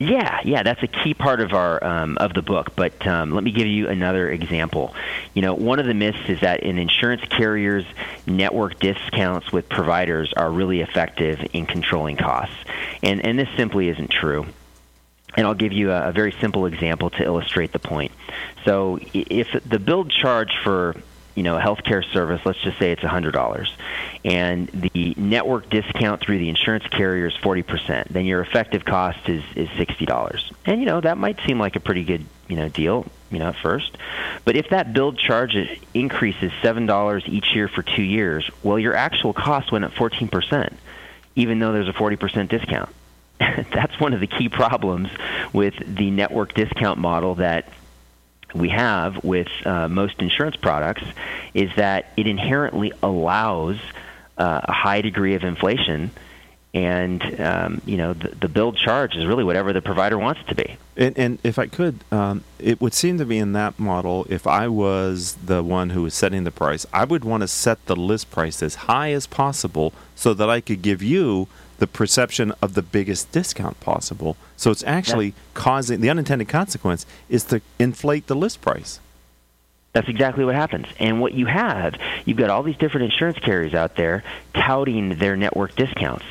Yeah, 0.00 0.40
yeah, 0.46 0.62
that's 0.62 0.82
a 0.82 0.86
key 0.86 1.12
part 1.12 1.42
of 1.42 1.52
our 1.52 1.84
um, 1.84 2.16
of 2.16 2.32
the 2.32 2.40
book. 2.40 2.74
But 2.74 3.06
um, 3.06 3.32
let 3.32 3.44
me 3.44 3.50
give 3.50 3.66
you 3.66 3.86
another 3.86 4.30
example. 4.30 4.94
You 5.34 5.42
know, 5.42 5.52
one 5.52 5.78
of 5.78 5.84
the 5.84 5.92
myths 5.92 6.26
is 6.26 6.40
that 6.40 6.62
an 6.62 6.78
insurance 6.78 7.20
carrier's 7.28 7.84
network 8.26 8.80
discounts 8.80 9.52
with 9.52 9.68
providers 9.68 10.32
are 10.34 10.50
really 10.50 10.80
effective 10.80 11.46
in 11.52 11.66
controlling 11.66 12.16
costs, 12.16 12.56
and 13.02 13.22
and 13.26 13.38
this 13.38 13.48
simply 13.58 13.90
isn't 13.90 14.10
true. 14.10 14.46
And 15.36 15.46
I'll 15.46 15.54
give 15.54 15.72
you 15.72 15.92
a, 15.92 16.08
a 16.08 16.12
very 16.12 16.32
simple 16.40 16.66
example 16.66 17.10
to 17.10 17.22
illustrate 17.22 17.72
the 17.72 17.78
point. 17.78 18.12
So 18.64 18.98
if 19.14 19.48
the 19.64 19.78
billed 19.78 20.10
charge 20.10 20.56
for 20.62 20.96
you 21.34 21.42
know 21.42 21.56
a 21.56 21.60
healthcare 21.60 22.04
service, 22.12 22.40
let's 22.44 22.60
just 22.60 22.78
say 22.78 22.92
it's 22.92 23.02
$100, 23.02 23.70
and 24.24 24.68
the 24.68 25.14
network 25.16 25.70
discount 25.70 26.20
through 26.20 26.38
the 26.38 26.48
insurance 26.48 26.86
carrier 26.88 27.26
is 27.26 27.34
40%, 27.34 28.08
then 28.08 28.24
your 28.26 28.40
effective 28.40 28.84
cost 28.84 29.28
is 29.28 29.42
is 29.54 29.68
$60. 29.70 30.52
And 30.66 30.80
you 30.80 30.86
know 30.86 31.00
that 31.00 31.18
might 31.18 31.38
seem 31.46 31.58
like 31.58 31.76
a 31.76 31.80
pretty 31.80 32.04
good 32.04 32.24
you 32.48 32.56
know 32.56 32.68
deal 32.68 33.06
you 33.30 33.38
know 33.38 33.48
at 33.48 33.56
first, 33.56 33.96
but 34.44 34.56
if 34.56 34.70
that 34.70 34.92
billed 34.92 35.18
charge 35.18 35.56
increases 35.94 36.52
$7 36.62 37.28
each 37.28 37.54
year 37.54 37.68
for 37.68 37.82
two 37.82 38.02
years, 38.02 38.50
well 38.62 38.78
your 38.78 38.94
actual 38.94 39.32
cost 39.32 39.70
went 39.72 39.84
up 39.84 39.92
14%, 39.92 40.72
even 41.36 41.58
though 41.58 41.72
there's 41.72 41.88
a 41.88 41.92
40% 41.92 42.48
discount. 42.48 42.90
that's 43.72 43.98
one 43.98 44.12
of 44.12 44.20
the 44.20 44.26
key 44.26 44.48
problems 44.48 45.08
with 45.52 45.74
the 45.86 46.10
network 46.10 46.54
discount 46.54 46.98
model 46.98 47.36
that 47.36 47.68
we 48.54 48.68
have 48.68 49.22
with 49.24 49.48
uh, 49.64 49.88
most 49.88 50.20
insurance 50.20 50.56
products 50.56 51.04
is 51.54 51.70
that 51.76 52.12
it 52.16 52.26
inherently 52.26 52.92
allows 53.02 53.78
uh, 54.36 54.60
a 54.64 54.72
high 54.72 55.00
degree 55.00 55.34
of 55.34 55.44
inflation 55.44 56.10
and 56.72 57.40
um, 57.40 57.82
you 57.84 57.96
know 57.96 58.12
the, 58.12 58.28
the 58.28 58.48
billed 58.48 58.76
charge 58.76 59.16
is 59.16 59.26
really 59.26 59.42
whatever 59.42 59.72
the 59.72 59.82
provider 59.82 60.16
wants 60.18 60.40
it 60.42 60.48
to 60.48 60.54
be. 60.54 60.76
And, 60.96 61.18
and 61.18 61.38
if 61.42 61.58
I 61.58 61.66
could, 61.66 62.04
um, 62.12 62.44
it 62.58 62.80
would 62.80 62.94
seem 62.94 63.18
to 63.18 63.24
me 63.24 63.38
in 63.38 63.52
that 63.54 63.78
model, 63.78 64.26
if 64.28 64.46
I 64.46 64.68
was 64.68 65.34
the 65.44 65.64
one 65.64 65.90
who 65.90 66.02
was 66.02 66.14
setting 66.14 66.44
the 66.44 66.50
price, 66.50 66.86
I 66.92 67.04
would 67.04 67.24
want 67.24 67.40
to 67.40 67.48
set 67.48 67.84
the 67.86 67.96
list 67.96 68.30
price 68.30 68.62
as 68.62 68.74
high 68.74 69.12
as 69.12 69.26
possible 69.26 69.92
so 70.14 70.32
that 70.34 70.48
I 70.48 70.60
could 70.60 70.82
give 70.82 71.02
you 71.02 71.48
the 71.80 71.86
perception 71.86 72.52
of 72.62 72.74
the 72.74 72.82
biggest 72.82 73.32
discount 73.32 73.80
possible. 73.80 74.36
So 74.56 74.70
it's 74.70 74.84
actually 74.84 75.28
yeah. 75.28 75.32
causing 75.54 76.00
the 76.02 76.10
unintended 76.10 76.48
consequence 76.48 77.06
is 77.28 77.42
to 77.44 77.62
inflate 77.78 78.26
the 78.28 78.36
list 78.36 78.60
price. 78.60 79.00
That's 79.92 80.08
exactly 80.08 80.44
what 80.44 80.54
happens. 80.54 80.86
And 81.00 81.20
what 81.20 81.32
you 81.32 81.46
have, 81.46 81.94
you've 82.24 82.36
got 82.36 82.50
all 82.50 82.62
these 82.62 82.76
different 82.76 83.10
insurance 83.10 83.38
carriers 83.38 83.74
out 83.74 83.96
there 83.96 84.22
touting 84.54 85.16
their 85.18 85.36
network 85.36 85.74
discounts. 85.74 86.24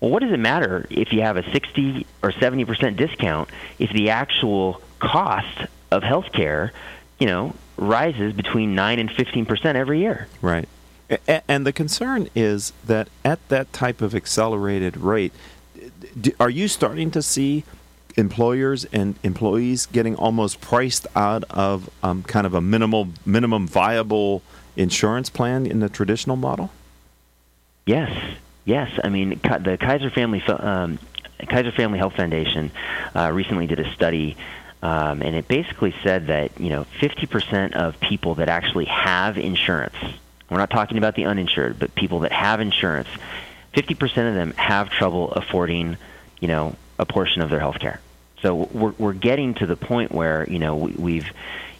Well, 0.00 0.10
what 0.10 0.22
does 0.22 0.32
it 0.32 0.38
matter 0.38 0.86
if 0.88 1.12
you 1.12 1.20
have 1.22 1.36
a 1.36 1.50
60 1.52 2.06
or 2.22 2.30
70% 2.32 2.96
discount 2.96 3.50
if 3.78 3.92
the 3.92 4.10
actual 4.10 4.80
cost 5.00 5.66
of 5.90 6.02
healthcare, 6.02 6.70
you 7.18 7.26
know, 7.26 7.54
rises 7.76 8.32
between 8.32 8.76
9 8.76 8.98
and 9.00 9.10
15% 9.10 9.74
every 9.74 10.00
year? 10.00 10.28
Right. 10.40 10.68
And 11.48 11.66
the 11.66 11.72
concern 11.72 12.28
is 12.34 12.72
that 12.86 13.08
at 13.24 13.46
that 13.48 13.72
type 13.72 14.00
of 14.00 14.14
accelerated 14.14 14.96
rate, 14.96 15.32
are 16.40 16.50
you 16.50 16.68
starting 16.68 17.10
to 17.10 17.22
see 17.22 17.64
employers 18.16 18.84
and 18.86 19.16
employees 19.22 19.86
getting 19.86 20.14
almost 20.16 20.60
priced 20.60 21.06
out 21.16 21.44
of 21.50 21.90
um, 22.02 22.22
kind 22.22 22.46
of 22.46 22.54
a 22.54 22.60
minimal 22.60 23.08
minimum 23.24 23.66
viable 23.66 24.42
insurance 24.76 25.30
plan 25.30 25.66
in 25.66 25.80
the 25.80 25.88
traditional 25.88 26.36
model? 26.36 26.70
Yes, 27.86 28.12
yes. 28.64 28.90
I 29.02 29.08
mean, 29.08 29.30
the 29.30 29.78
Kaiser 29.80 30.10
Family 30.10 30.42
um, 30.42 30.98
Kaiser 31.48 31.72
Family 31.72 31.98
Health 31.98 32.14
Foundation 32.14 32.70
uh, 33.14 33.30
recently 33.32 33.66
did 33.66 33.80
a 33.80 33.92
study. 33.92 34.36
Um, 34.82 35.22
and 35.22 35.36
it 35.36 35.46
basically 35.46 35.94
said 36.02 36.26
that 36.26 36.58
you 36.58 36.68
know 36.68 36.86
50% 37.00 37.74
of 37.74 38.00
people 38.00 38.36
that 38.36 38.48
actually 38.48 38.86
have 38.86 39.38
insurance 39.38 39.96
we're 40.52 40.60
not 40.60 40.70
talking 40.70 40.98
about 40.98 41.14
the 41.14 41.24
uninsured, 41.24 41.78
but 41.78 41.94
people 41.94 42.20
that 42.20 42.32
have 42.32 42.60
insurance. 42.60 43.08
50% 43.74 44.28
of 44.28 44.34
them 44.34 44.52
have 44.52 44.90
trouble 44.90 45.32
affording, 45.32 45.96
you 46.40 46.48
know, 46.48 46.76
a 46.98 47.06
portion 47.06 47.42
of 47.42 47.50
their 47.50 47.60
health 47.60 47.78
care. 47.78 48.00
So 48.42 48.54
we're 48.54 48.92
we're 48.98 49.12
getting 49.12 49.54
to 49.54 49.66
the 49.66 49.76
point 49.76 50.12
where, 50.12 50.48
you 50.50 50.58
know, 50.58 50.76
we've 50.76 51.30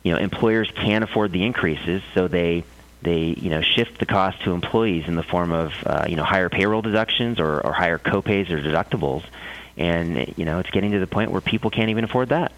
you 0.02 0.12
know, 0.12 0.18
employers 0.18 0.70
can 0.74 1.02
afford 1.02 1.32
the 1.32 1.44
increases, 1.44 2.02
so 2.14 2.28
they 2.28 2.64
they 3.02 3.34
you 3.38 3.50
know 3.50 3.62
shift 3.62 3.98
the 3.98 4.06
cost 4.06 4.42
to 4.42 4.52
employees 4.52 5.06
in 5.06 5.14
the 5.14 5.22
form 5.22 5.52
of 5.52 5.72
uh, 5.84 6.06
you 6.08 6.16
know 6.16 6.24
higher 6.24 6.48
payroll 6.48 6.82
deductions 6.82 7.38
or, 7.40 7.60
or 7.60 7.72
higher 7.72 7.98
copays 7.98 8.50
or 8.50 8.60
deductibles, 8.60 9.24
and 9.76 10.34
you 10.36 10.44
know 10.44 10.58
it's 10.58 10.70
getting 10.70 10.92
to 10.92 10.98
the 10.98 11.06
point 11.06 11.30
where 11.30 11.40
people 11.40 11.70
can't 11.70 11.90
even 11.90 12.04
afford 12.04 12.30
that. 12.30 12.52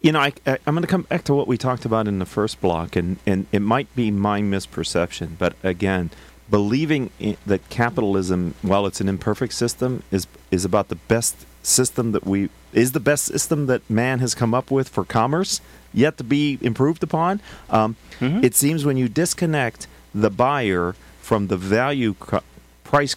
You 0.00 0.12
know, 0.12 0.20
I, 0.20 0.32
I, 0.46 0.58
am 0.66 0.74
going 0.74 0.82
to 0.82 0.86
come 0.88 1.02
back 1.02 1.24
to 1.24 1.34
what 1.34 1.48
we 1.48 1.58
talked 1.58 1.84
about 1.84 2.06
in 2.06 2.20
the 2.20 2.26
first 2.26 2.60
block, 2.60 2.94
and, 2.94 3.18
and 3.26 3.46
it 3.50 3.60
might 3.60 3.94
be 3.96 4.10
my 4.10 4.40
misperception, 4.40 5.36
but 5.38 5.54
again, 5.64 6.10
believing 6.50 7.10
that 7.46 7.68
capitalism, 7.68 8.54
while 8.62 8.86
it's 8.86 9.00
an 9.00 9.08
imperfect 9.08 9.52
system, 9.52 10.02
is 10.10 10.26
is 10.50 10.64
about 10.64 10.88
the 10.88 10.94
best 10.94 11.46
system 11.62 12.12
that 12.12 12.26
we 12.26 12.48
is 12.72 12.92
the 12.92 13.00
best 13.00 13.24
system 13.26 13.66
that 13.66 13.88
man 13.90 14.20
has 14.20 14.34
come 14.34 14.54
up 14.54 14.70
with 14.70 14.88
for 14.88 15.04
commerce, 15.04 15.60
yet 15.92 16.16
to 16.18 16.24
be 16.24 16.58
improved 16.60 17.02
upon. 17.02 17.40
Um, 17.70 17.96
mm-hmm. 18.20 18.44
It 18.44 18.54
seems 18.54 18.84
when 18.84 18.96
you 18.96 19.08
disconnect 19.08 19.86
the 20.14 20.30
buyer 20.30 20.94
from 21.20 21.48
the 21.48 21.56
value 21.56 22.14
co- 22.14 22.42
price 22.84 23.16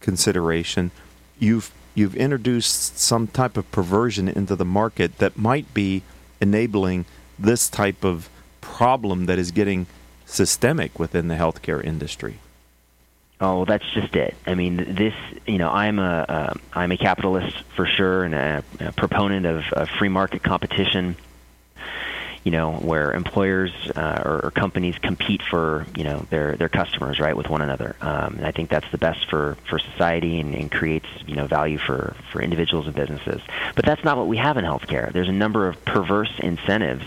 consideration, 0.00 0.90
you've 1.38 1.72
you've 1.94 2.14
introduced 2.16 2.98
some 2.98 3.26
type 3.26 3.56
of 3.56 3.70
perversion 3.72 4.28
into 4.28 4.56
the 4.56 4.64
market 4.64 5.18
that 5.18 5.36
might 5.36 5.72
be 5.74 6.02
enabling 6.40 7.04
this 7.38 7.68
type 7.68 8.04
of 8.04 8.28
problem 8.60 9.26
that 9.26 9.38
is 9.38 9.50
getting 9.50 9.86
systemic 10.26 10.98
within 10.98 11.28
the 11.28 11.34
healthcare 11.34 11.82
industry. 11.82 12.38
Oh, 13.40 13.64
that's 13.64 13.88
just 13.94 14.14
it. 14.14 14.36
I 14.46 14.54
mean, 14.54 14.76
this. 14.76 15.14
You 15.46 15.56
know, 15.56 15.70
I'm 15.70 15.98
a 15.98 16.54
am 16.74 16.90
uh, 16.90 16.94
a 16.94 16.96
capitalist 16.98 17.56
for 17.74 17.86
sure, 17.86 18.24
and 18.24 18.34
a, 18.34 18.62
a 18.80 18.92
proponent 18.92 19.46
of, 19.46 19.64
of 19.72 19.88
free 19.88 20.10
market 20.10 20.42
competition 20.42 21.16
you 22.44 22.50
know, 22.50 22.72
where 22.72 23.12
employers 23.12 23.70
uh, 23.94 24.22
or, 24.24 24.46
or, 24.46 24.50
companies 24.50 24.96
compete 24.98 25.42
for, 25.42 25.86
you 25.94 26.04
know, 26.04 26.26
their 26.30 26.56
their 26.56 26.68
customers, 26.70 27.20
right, 27.20 27.36
with 27.36 27.48
one 27.48 27.60
another. 27.60 27.96
Um, 28.00 28.36
and 28.36 28.46
I 28.46 28.50
think 28.50 28.70
that's 28.70 28.90
the 28.90 28.98
best 28.98 29.28
for, 29.28 29.58
for 29.68 29.78
society 29.78 30.40
and, 30.40 30.54
and 30.54 30.72
creates, 30.72 31.06
you 31.26 31.36
know, 31.36 31.46
value 31.46 31.78
for, 31.78 32.16
for 32.32 32.40
individuals 32.40 32.86
and 32.86 32.96
businesses. 32.96 33.42
But 33.74 33.84
that's 33.84 34.04
not 34.04 34.16
what 34.16 34.26
we 34.26 34.38
have 34.38 34.56
in 34.56 34.64
healthcare. 34.64 35.12
There's 35.12 35.28
a 35.28 35.32
number 35.32 35.68
of 35.68 35.84
perverse 35.84 36.32
incentives 36.38 37.04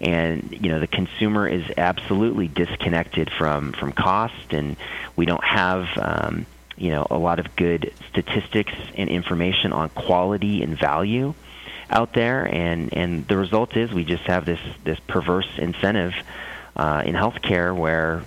and 0.00 0.58
you 0.60 0.68
know 0.68 0.80
the 0.80 0.86
consumer 0.86 1.48
is 1.48 1.64
absolutely 1.76 2.48
disconnected 2.48 3.30
from 3.30 3.72
from 3.72 3.92
cost 3.92 4.52
and 4.52 4.76
we 5.16 5.24
don't 5.24 5.44
have 5.44 5.86
um, 5.96 6.46
you 6.76 6.90
know 6.90 7.06
a 7.10 7.18
lot 7.18 7.38
of 7.38 7.56
good 7.56 7.92
statistics 8.10 8.72
and 8.94 9.08
information 9.08 9.72
on 9.72 9.88
quality 9.90 10.62
and 10.62 10.78
value 10.78 11.34
out 11.90 12.12
there, 12.12 12.44
and 12.44 12.92
and 12.92 13.26
the 13.28 13.36
result 13.36 13.76
is 13.76 13.92
we 13.92 14.04
just 14.04 14.24
have 14.24 14.44
this 14.44 14.60
this 14.84 14.98
perverse 15.06 15.48
incentive 15.58 16.14
uh, 16.76 17.02
in 17.04 17.14
healthcare 17.14 17.76
where 17.76 18.22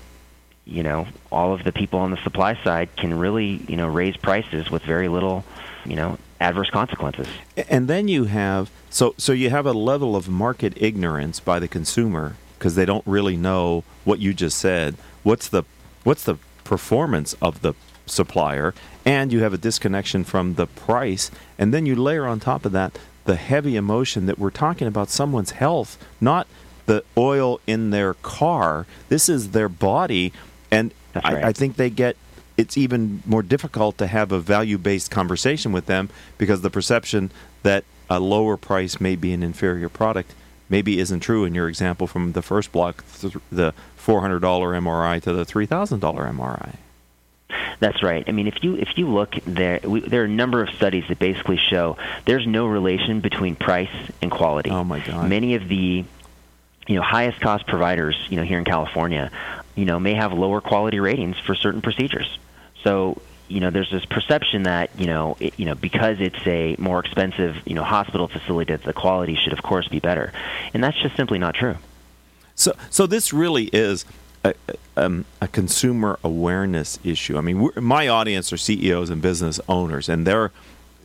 you 0.66 0.84
know 0.84 1.08
all 1.32 1.54
of 1.54 1.63
the 1.63 1.72
people 1.72 2.00
on 2.00 2.12
the 2.12 2.22
supply 2.24 2.62
side 2.63 2.96
can 2.96 3.18
really 3.18 3.63
you 3.68 3.75
know 3.75 3.88
raise 3.88 4.18
prices 4.18 4.70
with 4.70 4.84
very 4.84 5.08
little 5.08 5.44
you 5.86 5.96
know 5.96 6.18
adverse 6.39 6.70
consequences. 6.70 7.28
And 7.70 7.88
then 7.88 8.08
you 8.08 8.25
have 8.25 8.72
so 8.89 9.13
so 9.18 9.34
you 9.34 9.50
have 9.50 9.66
a 9.66 9.74
level 9.74 10.16
of 10.16 10.30
market 10.30 10.74
ignorance 10.78 11.39
by 11.39 11.60
the 11.60 11.68
consumer 11.68 12.36
because 12.58 12.75
they 12.75 12.86
don't 12.86 13.06
really 13.06 13.38
know 13.38 13.84
what 14.04 14.20
you 14.20 14.34
just 14.34 14.58
said. 14.58 14.96
What's 15.24 15.48
the 15.48 15.63
what's 16.04 16.24
the 16.24 16.38
performance 16.63 17.34
of 17.42 17.62
the 17.62 17.74
supplier 18.06 18.74
and 19.06 19.32
you 19.32 19.42
have 19.42 19.54
a 19.54 19.58
disconnection 19.58 20.24
from 20.24 20.56
the 20.56 20.66
price 20.66 21.30
and 21.58 21.74
then 21.74 21.86
you 21.86 21.96
layer 21.96 22.25
on 22.25 22.39
top 22.39 22.66
of 22.66 22.72
that 22.72 22.98
the 23.29 23.36
heavy 23.36 23.75
emotion 23.75 24.25
that 24.25 24.39
we're 24.39 24.50
talking 24.50 24.88
about 24.88 25.07
someone's 25.07 25.51
health, 25.51 26.03
not 26.19 26.48
the 26.88 27.03
oil 27.15 27.62
in 27.67 27.91
their 27.91 28.15
car. 28.15 28.88
This 29.09 29.29
is 29.29 29.51
their 29.51 29.69
body, 29.69 30.33
and 30.71 30.91
right. 31.13 31.25
I, 31.25 31.50
I 31.50 31.53
think 31.53 31.75
they 31.75 31.91
get 31.91 32.17
it's 32.57 32.75
even 32.75 33.21
more 33.27 33.43
difficult 33.43 34.00
to 34.00 34.07
have 34.07 34.31
a 34.31 34.39
value 34.39 34.79
based 34.79 35.12
conversation 35.12 35.71
with 35.71 35.86
them 35.86 36.09
because 36.39 36.62
the 36.62 36.71
perception 36.71 37.29
that 37.62 37.83
a 38.09 38.19
lower 38.19 38.57
price 38.57 39.00
may 39.00 39.15
be 39.15 39.31
an 39.31 39.43
inferior 39.43 39.89
product 39.89 40.33
maybe 40.67 40.98
isn't 41.00 41.19
true 41.19 41.45
in 41.45 41.53
your 41.53 41.69
example 41.69 42.07
from 42.07 42.31
the 42.31 42.41
first 42.41 42.71
block, 42.71 43.03
the 43.51 43.75
$400 44.03 44.41
MRI 44.41 45.21
to 45.21 45.33
the 45.33 45.45
$3,000 45.45 46.00
MRI. 46.00 46.75
That's 47.79 48.03
right. 48.03 48.24
I 48.27 48.32
mean, 48.32 48.48
if 48.48 48.63
you 48.63 48.75
if 48.75 48.98
you 48.98 49.08
look 49.08 49.36
there, 49.46 49.79
we, 49.84 50.01
there 50.01 50.22
are 50.22 50.25
a 50.25 50.29
number 50.29 50.62
of 50.62 50.70
studies 50.75 51.06
that 51.08 51.20
basically 51.20 51.58
show 51.58 51.98
there's 52.25 52.46
no 52.46 52.68
relation 52.68 53.22
between 53.22 53.56
price 53.56 53.89
and 54.22 54.29
quality. 54.29 54.70
Oh 54.70 54.84
my 54.84 55.00
God! 55.00 55.29
Many 55.29 55.56
of 55.56 55.68
the 55.68 56.03
you 56.88 56.96
know 56.96 57.01
highest 57.01 57.39
cost 57.39 57.65
providers, 57.68 58.18
you 58.29 58.38
know, 58.38 58.44
here 58.44 58.60
in 58.60 58.65
California, 58.65 59.32
you 59.75 59.86
know, 59.86 60.00
may 60.00 60.13
have 60.13 60.34
lower 60.34 60.62
quality 60.62 61.00
ratings 61.00 61.39
for 61.39 61.56
certain 61.56 61.82
procedures. 61.82 62.38
So 62.84 63.22
you 63.48 63.60
know, 63.60 63.72
there's 63.72 63.89
this 63.89 64.06
perception 64.06 64.63
that 64.63 64.91
you 64.98 65.08
know, 65.08 65.36
it, 65.39 65.53
you 65.58 65.65
know, 65.65 65.75
because 65.75 66.20
it's 66.20 66.46
a 66.46 66.75
more 66.77 67.00
expensive, 67.00 67.58
you 67.65 67.74
know, 67.74 67.84
hospital 67.84 68.27
facility, 68.27 68.74
that 68.74 68.84
the 68.84 68.94
quality 68.94 69.36
should, 69.36 69.53
of 69.53 69.63
course, 69.63 69.88
be 69.88 70.00
better, 70.00 70.32
and 70.74 70.84
that's 70.84 70.98
just 71.01 71.15
simply 71.15 71.39
not 71.39 71.56
true. 71.56 71.75
So, 72.56 72.75
so 72.89 73.08
this 73.08 73.32
really 73.34 73.65
is 73.72 74.06
a, 74.44 74.53
um, 75.00 75.25
a, 75.41 75.48
consumer 75.48 76.20
awareness 76.24 77.00
issue. 77.03 77.38
I 77.38 77.41
mean, 77.41 77.70
my 77.75 78.08
audience 78.08 78.51
are 78.51 78.58
CEOs 78.58 79.10
and 79.10 79.22
business 79.22 79.60
owners, 79.68 80.10
and 80.10 80.27
they're 80.27 80.52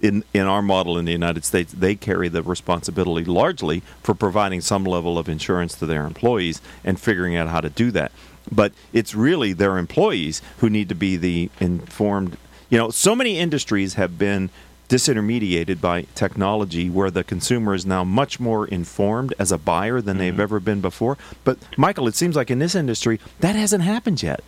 in 0.02 0.24
in 0.34 0.42
our 0.42 0.62
model 0.62 0.98
in 0.98 1.04
the 1.04 1.12
United 1.12 1.44
States. 1.44 1.72
They 1.72 1.94
carry 1.94 2.28
the 2.28 2.42
responsibility 2.42 3.24
largely 3.24 3.80
for 4.02 4.14
providing 4.14 4.60
some 4.60 4.84
level 4.84 5.18
of 5.18 5.28
insurance 5.28 5.74
to 5.76 5.86
their 5.86 6.06
employees 6.06 6.60
and 6.82 7.00
figuring 7.00 7.36
out 7.36 7.48
how 7.48 7.60
to 7.60 7.70
do 7.70 7.90
that. 7.92 8.12
But 8.50 8.72
it's 8.92 9.14
really 9.14 9.52
their 9.52 9.78
employees 9.78 10.42
who 10.58 10.68
need 10.68 10.88
to 10.90 10.94
be 10.94 11.16
the 11.16 11.50
informed. 11.60 12.36
You 12.68 12.78
know, 12.78 12.90
so 12.90 13.14
many 13.14 13.38
industries 13.38 13.94
have 13.94 14.18
been 14.18 14.50
disintermediated 14.94 15.80
by 15.80 16.02
technology 16.14 16.88
where 16.88 17.10
the 17.10 17.24
consumer 17.24 17.74
is 17.74 17.84
now 17.84 18.04
much 18.04 18.38
more 18.38 18.64
informed 18.68 19.34
as 19.40 19.50
a 19.50 19.58
buyer 19.58 20.00
than 20.00 20.14
mm-hmm. 20.14 20.20
they've 20.20 20.40
ever 20.40 20.60
been 20.60 20.80
before. 20.80 21.18
But 21.42 21.58
Michael, 21.76 22.06
it 22.06 22.14
seems 22.14 22.36
like 22.36 22.48
in 22.48 22.60
this 22.60 22.76
industry 22.76 23.18
that 23.40 23.56
hasn't 23.56 23.82
happened 23.82 24.22
yet. 24.22 24.44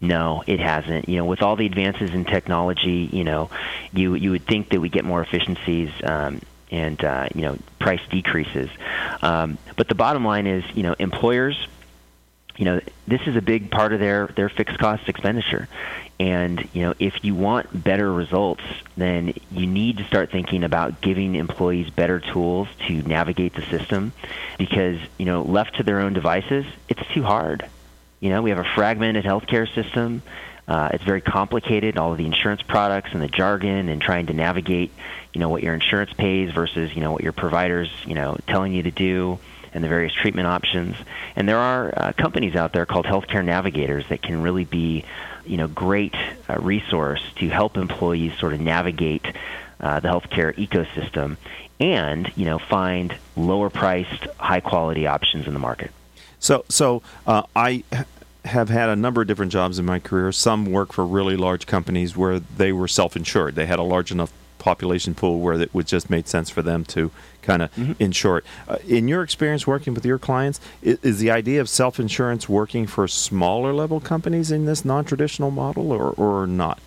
No, 0.00 0.42
it 0.48 0.58
hasn't. 0.58 1.08
You 1.08 1.18
know, 1.18 1.24
with 1.24 1.40
all 1.40 1.54
the 1.54 1.66
advances 1.66 2.10
in 2.10 2.24
technology, 2.24 3.08
you 3.12 3.22
know, 3.22 3.48
you 3.92 4.14
you 4.14 4.32
would 4.32 4.44
think 4.44 4.70
that 4.70 4.80
we 4.80 4.88
get 4.88 5.04
more 5.04 5.22
efficiencies 5.22 5.90
um, 6.02 6.40
and 6.72 7.04
uh, 7.04 7.28
you 7.32 7.42
know 7.42 7.56
price 7.78 8.00
decreases. 8.10 8.70
Um, 9.22 9.56
but 9.76 9.86
the 9.86 9.94
bottom 9.94 10.24
line 10.24 10.48
is, 10.48 10.64
you 10.74 10.82
know, 10.82 10.96
employers 10.98 11.68
you 12.56 12.64
know 12.64 12.80
this 13.06 13.20
is 13.26 13.36
a 13.36 13.42
big 13.42 13.70
part 13.70 13.92
of 13.92 14.00
their 14.00 14.28
their 14.28 14.48
fixed 14.48 14.78
cost 14.78 15.08
expenditure. 15.08 15.68
And 16.18 16.68
you 16.72 16.82
know 16.82 16.94
if 16.98 17.24
you 17.24 17.34
want 17.34 17.84
better 17.84 18.12
results 18.12 18.62
then 18.96 19.34
you 19.50 19.66
need 19.66 19.98
to 19.98 20.04
start 20.04 20.30
thinking 20.30 20.64
about 20.64 21.00
giving 21.00 21.34
employees 21.34 21.90
better 21.90 22.20
tools 22.20 22.68
to 22.86 23.02
navigate 23.02 23.54
the 23.54 23.62
system 23.62 24.12
because 24.58 24.98
you 25.18 25.26
know 25.26 25.42
left 25.42 25.76
to 25.76 25.82
their 25.82 26.00
own 26.00 26.12
devices 26.12 26.66
it's 26.88 27.06
too 27.14 27.22
hard. 27.22 27.66
You 28.20 28.30
know 28.30 28.42
we 28.42 28.50
have 28.50 28.58
a 28.58 28.68
fragmented 28.74 29.24
healthcare 29.24 29.72
system. 29.74 30.22
Uh, 30.68 30.90
it's 30.92 31.02
very 31.02 31.20
complicated 31.20 31.98
all 31.98 32.12
of 32.12 32.18
the 32.18 32.26
insurance 32.26 32.62
products 32.62 33.10
and 33.12 33.20
the 33.20 33.28
jargon 33.28 33.88
and 33.88 34.00
trying 34.00 34.26
to 34.26 34.32
navigate 34.32 34.92
you 35.32 35.40
know 35.40 35.48
what 35.48 35.62
your 35.62 35.74
insurance 35.74 36.12
pays 36.12 36.52
versus 36.52 36.94
you 36.94 37.00
know 37.00 37.10
what 37.10 37.22
your 37.22 37.32
providers 37.32 37.90
you 38.06 38.14
know 38.14 38.36
telling 38.46 38.72
you 38.72 38.82
to 38.82 38.90
do 38.90 39.38
and 39.72 39.84
the 39.84 39.88
various 39.88 40.12
treatment 40.12 40.46
options. 40.46 40.96
And 41.36 41.48
there 41.48 41.58
are 41.58 41.92
uh, 41.96 42.12
companies 42.12 42.56
out 42.56 42.72
there 42.72 42.86
called 42.86 43.06
healthcare 43.06 43.44
navigators 43.44 44.08
that 44.08 44.22
can 44.22 44.42
really 44.42 44.64
be, 44.64 45.04
you 45.46 45.56
know, 45.56 45.68
great 45.68 46.14
uh, 46.48 46.58
resource 46.58 47.22
to 47.36 47.48
help 47.48 47.76
employees 47.76 48.36
sort 48.38 48.52
of 48.52 48.60
navigate 48.60 49.24
uh, 49.80 50.00
the 50.00 50.08
healthcare 50.08 50.54
ecosystem 50.56 51.36
and 51.80 52.30
you 52.36 52.44
know 52.44 52.58
find 52.58 53.16
lower 53.36 53.70
priced, 53.70 54.26
high 54.38 54.60
quality 54.60 55.06
options 55.06 55.46
in 55.46 55.54
the 55.54 55.58
market. 55.58 55.90
So, 56.38 56.64
so 56.68 57.02
uh, 57.26 57.42
I 57.56 57.84
have 58.44 58.68
had 58.68 58.88
a 58.88 58.96
number 58.96 59.22
of 59.22 59.28
different 59.28 59.52
jobs 59.52 59.78
in 59.78 59.84
my 59.84 59.98
career. 59.98 60.32
Some 60.32 60.66
work 60.66 60.92
for 60.92 61.04
really 61.04 61.36
large 61.36 61.66
companies 61.66 62.16
where 62.16 62.38
they 62.38 62.72
were 62.72 62.88
self-insured. 62.88 63.54
They 63.54 63.66
had 63.66 63.78
a 63.78 63.82
large 63.82 64.10
enough 64.10 64.32
population 64.60 65.14
pool 65.14 65.40
where 65.40 65.60
it 65.60 65.74
would 65.74 65.88
just 65.88 66.08
made 66.08 66.28
sense 66.28 66.48
for 66.48 66.62
them 66.62 66.84
to 66.84 67.10
kind 67.42 67.62
of 67.62 67.74
mm-hmm. 67.74 67.92
insure 67.98 68.42
Uh, 68.68 68.76
in 68.86 69.08
your 69.08 69.22
experience 69.22 69.66
working 69.66 69.94
with 69.94 70.04
your 70.04 70.18
clients, 70.18 70.60
is, 70.82 70.98
is 71.02 71.18
the 71.18 71.30
idea 71.30 71.60
of 71.60 71.68
self 71.68 71.98
insurance 71.98 72.48
working 72.48 72.86
for 72.86 73.08
smaller 73.08 73.72
level 73.72 73.98
companies 73.98 74.52
in 74.52 74.66
this 74.66 74.84
non 74.84 75.04
traditional 75.04 75.50
model 75.50 75.90
or, 75.90 76.10
or 76.10 76.46
not? 76.46 76.78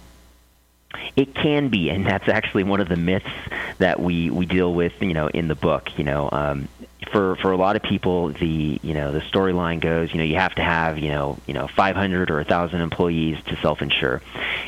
It 1.16 1.34
can 1.34 1.70
be, 1.70 1.90
and 1.90 2.06
that's 2.06 2.30
actually 2.30 2.64
one 2.64 2.80
of 2.80 2.88
the 2.88 2.96
myths 2.96 3.26
that 3.80 4.00
we, 4.00 4.30
we 4.30 4.46
deal 4.46 4.74
with, 4.74 4.94
you 5.02 5.14
know, 5.14 5.28
in 5.28 5.48
the 5.48 5.56
book. 5.56 5.98
You 5.98 6.04
know, 6.04 6.30
um, 6.32 6.68
for 7.12 7.36
for 7.38 7.52
a 7.52 7.58
lot 7.58 7.76
of 7.76 7.84
people, 7.84 8.30
the 8.30 8.80
you 8.82 8.94
know 8.94 9.12
the 9.12 9.20
storyline 9.20 9.80
goes, 9.80 10.12
you 10.12 10.18
know, 10.18 10.24
you 10.24 10.36
have 10.36 10.56
to 10.56 10.64
have 10.64 10.98
you 10.98 11.10
know 11.10 11.38
you 11.48 11.54
know 11.54 11.68
500 11.68 12.32
or 12.32 12.38
1,000 12.38 12.82
employees 12.82 13.38
to 13.48 13.56
self-insure, 13.58 14.22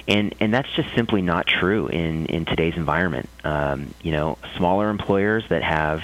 and 0.07 0.35
and 0.39 0.53
that's 0.53 0.71
just 0.73 0.93
simply 0.95 1.21
not 1.21 1.47
true 1.47 1.87
in 1.87 2.25
in 2.27 2.45
today's 2.45 2.75
environment. 2.75 3.29
Um, 3.43 3.93
you 4.01 4.11
know, 4.11 4.37
smaller 4.57 4.89
employers 4.89 5.43
that 5.49 5.63
have 5.63 6.03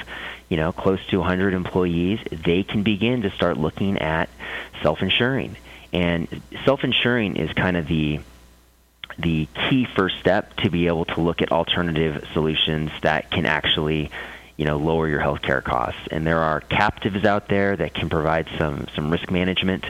you 0.49 0.57
know 0.57 0.71
close 0.71 0.99
to 1.07 1.19
100 1.19 1.53
employees, 1.53 2.19
they 2.31 2.63
can 2.63 2.83
begin 2.83 3.21
to 3.23 3.31
start 3.31 3.57
looking 3.57 3.97
at 3.99 4.29
self-insuring, 4.81 5.57
and 5.93 6.41
self-insuring 6.65 7.35
is 7.35 7.51
kind 7.53 7.77
of 7.77 7.87
the 7.87 8.19
the 9.19 9.47
key 9.69 9.85
first 9.85 10.19
step 10.19 10.55
to 10.57 10.69
be 10.69 10.87
able 10.87 11.05
to 11.05 11.21
look 11.21 11.41
at 11.41 11.51
alternative 11.51 12.25
solutions 12.33 12.91
that 13.01 13.29
can 13.29 13.45
actually 13.45 14.09
you 14.57 14.65
know 14.65 14.77
lower 14.77 15.07
your 15.07 15.19
healthcare 15.19 15.63
costs. 15.63 16.01
And 16.11 16.25
there 16.25 16.39
are 16.39 16.61
captives 16.61 17.25
out 17.25 17.47
there 17.47 17.75
that 17.75 17.93
can 17.93 18.09
provide 18.09 18.47
some 18.57 18.87
some 18.95 19.11
risk 19.11 19.31
management 19.31 19.85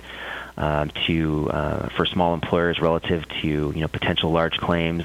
um, 0.58 0.92
to 1.08 1.50
uh, 1.52 1.90
for 1.90 2.06
small 2.06 2.34
employers 2.34 2.80
relative 2.80 3.28
to 3.42 3.48
you 3.48 3.82
know 3.82 3.88
potential 3.88 4.32
large 4.32 4.58
claims. 4.58 5.04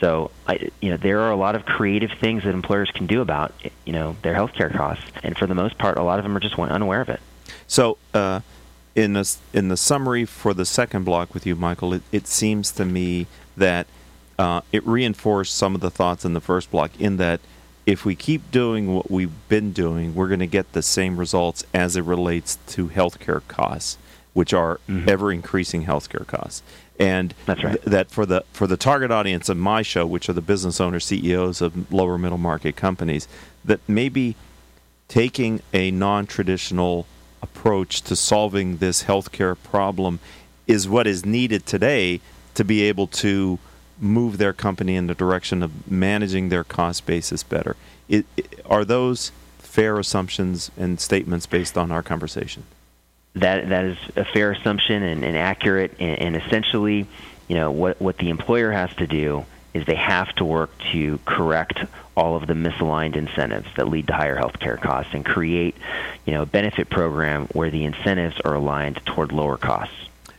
So 0.00 0.30
I, 0.46 0.70
you 0.80 0.90
know 0.90 0.96
there 0.96 1.20
are 1.20 1.30
a 1.30 1.36
lot 1.36 1.54
of 1.54 1.64
creative 1.64 2.12
things 2.12 2.44
that 2.44 2.54
employers 2.54 2.90
can 2.90 3.06
do 3.06 3.20
about 3.20 3.54
you 3.84 3.92
know 3.92 4.16
their 4.22 4.34
healthcare 4.34 4.74
costs, 4.74 5.04
and 5.22 5.36
for 5.36 5.46
the 5.46 5.54
most 5.54 5.78
part, 5.78 5.98
a 5.98 6.02
lot 6.02 6.18
of 6.18 6.24
them 6.24 6.36
are 6.36 6.40
just 6.40 6.58
unaware 6.58 7.00
of 7.00 7.08
it. 7.08 7.20
So. 7.66 7.98
Uh, 8.14 8.40
in 8.94 9.12
the, 9.12 9.36
in 9.52 9.68
the 9.68 9.76
summary 9.76 10.24
for 10.24 10.52
the 10.52 10.64
second 10.64 11.04
block 11.04 11.32
with 11.32 11.46
you, 11.46 11.54
Michael, 11.54 11.94
it, 11.94 12.02
it 12.10 12.26
seems 12.26 12.72
to 12.72 12.84
me 12.84 13.28
that 13.56 13.86
uh, 14.38 14.60
it 14.72 14.84
reinforced 14.86 15.54
some 15.54 15.76
of 15.76 15.80
the 15.80 15.90
thoughts 15.90 16.24
in 16.24 16.32
the 16.32 16.40
first 16.40 16.70
block 16.70 16.90
in 16.98 17.16
that 17.16 17.40
if 17.88 18.04
we 18.04 18.14
keep 18.14 18.50
doing 18.50 18.94
what 18.94 19.10
we've 19.10 19.32
been 19.48 19.72
doing, 19.72 20.14
we're 20.14 20.28
going 20.28 20.40
to 20.40 20.46
get 20.46 20.74
the 20.74 20.82
same 20.82 21.16
results 21.16 21.64
as 21.72 21.96
it 21.96 22.02
relates 22.02 22.58
to 22.66 22.90
healthcare 22.90 23.40
costs. 23.48 23.96
which 24.34 24.52
are 24.52 24.78
mm-hmm. 24.86 25.08
ever 25.08 25.32
increasing 25.32 25.86
healthcare 25.86 26.24
costs. 26.24 26.62
And 26.98 27.34
That's 27.46 27.64
right. 27.64 27.72
th- 27.72 27.84
that 27.86 28.10
for 28.10 28.24
the 28.24 28.44
for 28.52 28.68
the 28.68 28.76
target 28.76 29.10
audience 29.10 29.48
of 29.48 29.56
my 29.56 29.82
show, 29.82 30.06
which 30.06 30.28
are 30.28 30.34
the 30.34 30.42
business 30.42 30.80
owners, 30.80 31.06
CEOs 31.06 31.60
of 31.60 31.90
lower 31.90 32.18
middle 32.18 32.38
market 32.38 32.76
companies, 32.76 33.26
that 33.64 33.80
maybe 33.88 34.36
taking 35.08 35.60
a 35.72 35.90
non-traditional 35.90 37.06
approach 37.42 38.02
to 38.02 38.14
solving 38.14 38.76
this 38.76 39.04
healthcare 39.04 39.56
problem 39.60 40.20
is 40.66 40.86
what 40.86 41.06
is 41.06 41.24
needed 41.24 41.64
today 41.66 42.20
to 42.54 42.64
be 42.64 42.82
able 42.82 43.06
to 43.06 43.58
move 44.00 44.38
their 44.38 44.52
company 44.52 44.96
in 44.96 45.06
the 45.06 45.14
direction 45.14 45.62
of 45.62 45.90
managing 45.90 46.48
their 46.48 46.64
cost 46.64 47.06
basis 47.06 47.42
better. 47.42 47.76
It, 48.08 48.26
it, 48.36 48.60
are 48.66 48.84
those 48.84 49.32
fair 49.58 49.98
assumptions 49.98 50.70
and 50.76 51.00
statements 51.00 51.46
based 51.46 51.76
on 51.76 51.90
our 51.90 52.02
conversation? 52.02 52.64
That 53.34 53.68
that 53.68 53.84
is 53.84 53.98
a 54.16 54.24
fair 54.24 54.52
assumption 54.52 55.02
and, 55.02 55.24
and 55.24 55.36
accurate, 55.36 55.94
and, 56.00 56.18
and 56.18 56.36
essentially, 56.36 57.06
you 57.46 57.56
know, 57.56 57.70
what 57.70 58.00
what 58.00 58.18
the 58.18 58.30
employer 58.30 58.72
has 58.72 58.92
to 58.96 59.06
do 59.06 59.44
is 59.74 59.86
they 59.86 59.94
have 59.94 60.34
to 60.36 60.44
work 60.44 60.70
to 60.92 61.20
correct 61.24 61.78
all 62.16 62.34
of 62.34 62.46
the 62.46 62.54
misaligned 62.54 63.14
incentives 63.14 63.68
that 63.76 63.88
lead 63.88 64.06
to 64.08 64.12
higher 64.12 64.34
health 64.34 64.58
care 64.58 64.76
costs 64.76 65.14
and 65.14 65.24
create, 65.24 65.76
you 66.26 66.32
know, 66.32 66.42
a 66.42 66.46
benefit 66.46 66.90
program 66.90 67.46
where 67.52 67.70
the 67.70 67.84
incentives 67.84 68.40
are 68.44 68.54
aligned 68.54 69.00
toward 69.06 69.30
lower 69.30 69.56
costs. 69.56 69.94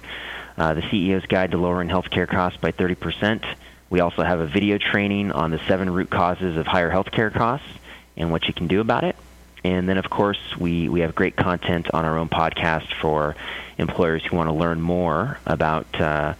uh, 0.56 0.74
The 0.74 0.82
CEO's 0.82 1.26
Guide 1.26 1.52
to 1.52 1.58
Lowering 1.58 1.88
Healthcare 1.88 2.28
Costs 2.28 2.58
by 2.60 2.72
30%. 2.72 3.44
We 3.90 4.00
also 4.00 4.22
have 4.22 4.40
a 4.40 4.46
video 4.46 4.78
training 4.78 5.32
on 5.32 5.50
the 5.50 5.58
seven 5.68 5.90
root 5.90 6.08
causes 6.08 6.56
of 6.56 6.66
higher 6.66 6.90
healthcare 6.90 7.32
costs 7.32 7.68
and 8.16 8.30
what 8.30 8.48
you 8.48 8.54
can 8.54 8.66
do 8.66 8.80
about 8.80 9.04
it. 9.04 9.16
And 9.64 9.88
then, 9.88 9.98
of 9.98 10.10
course, 10.10 10.40
we, 10.58 10.88
we 10.88 11.00
have 11.00 11.14
great 11.14 11.36
content 11.36 11.88
on 11.94 12.04
our 12.04 12.18
own 12.18 12.28
podcast 12.28 12.92
for 13.00 13.36
employers 13.78 14.24
who 14.24 14.36
want 14.36 14.48
to 14.48 14.52
learn 14.52 14.80
more 14.80 15.38
about 15.46 16.00
uh, 16.00 16.34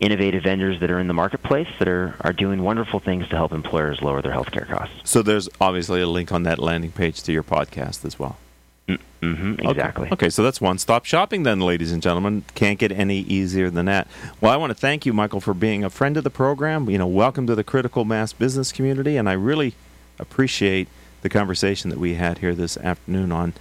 innovative 0.00 0.42
vendors 0.42 0.80
that 0.80 0.90
are 0.90 0.98
in 0.98 1.08
the 1.08 1.14
marketplace 1.14 1.68
that 1.78 1.88
are, 1.88 2.14
are 2.20 2.32
doing 2.32 2.62
wonderful 2.62 3.00
things 3.00 3.28
to 3.28 3.36
help 3.36 3.52
employers 3.52 4.02
lower 4.02 4.22
their 4.22 4.32
healthcare 4.32 4.66
costs. 4.68 4.94
So 5.04 5.22
there's 5.22 5.48
obviously 5.60 6.00
a 6.00 6.06
link 6.06 6.30
on 6.30 6.44
that 6.44 6.58
landing 6.58 6.92
page 6.92 7.22
to 7.24 7.32
your 7.32 7.42
podcast 7.42 8.04
as 8.04 8.18
well. 8.18 8.36
Mm, 8.86 9.00
mm-hmm, 9.20 9.68
exactly. 9.68 10.04
Okay. 10.04 10.12
okay, 10.14 10.30
so 10.30 10.42
that's 10.42 10.60
one 10.60 10.78
stop 10.78 11.04
shopping, 11.04 11.42
then, 11.42 11.60
ladies 11.60 11.92
and 11.92 12.02
gentlemen. 12.02 12.44
Can't 12.54 12.78
get 12.78 12.92
any 12.92 13.20
easier 13.20 13.70
than 13.70 13.86
that. 13.86 14.08
Well, 14.40 14.50
I 14.50 14.56
want 14.56 14.70
to 14.70 14.74
thank 14.74 15.04
you, 15.04 15.12
Michael, 15.12 15.40
for 15.40 15.52
being 15.52 15.84
a 15.84 15.90
friend 15.90 16.16
of 16.16 16.24
the 16.24 16.30
program. 16.30 16.88
You 16.88 16.98
know, 16.98 17.06
welcome 17.06 17.46
to 17.48 17.54
the 17.54 17.64
critical 17.64 18.04
mass 18.04 18.32
business 18.32 18.72
community, 18.72 19.16
and 19.16 19.28
I 19.28 19.34
really 19.34 19.74
appreciate 20.18 20.88
the 21.22 21.28
conversation 21.28 21.90
that 21.90 21.98
we 21.98 22.14
had 22.14 22.38
here 22.38 22.54
this 22.54 22.76
afternoon 22.76 23.32
on 23.32 23.54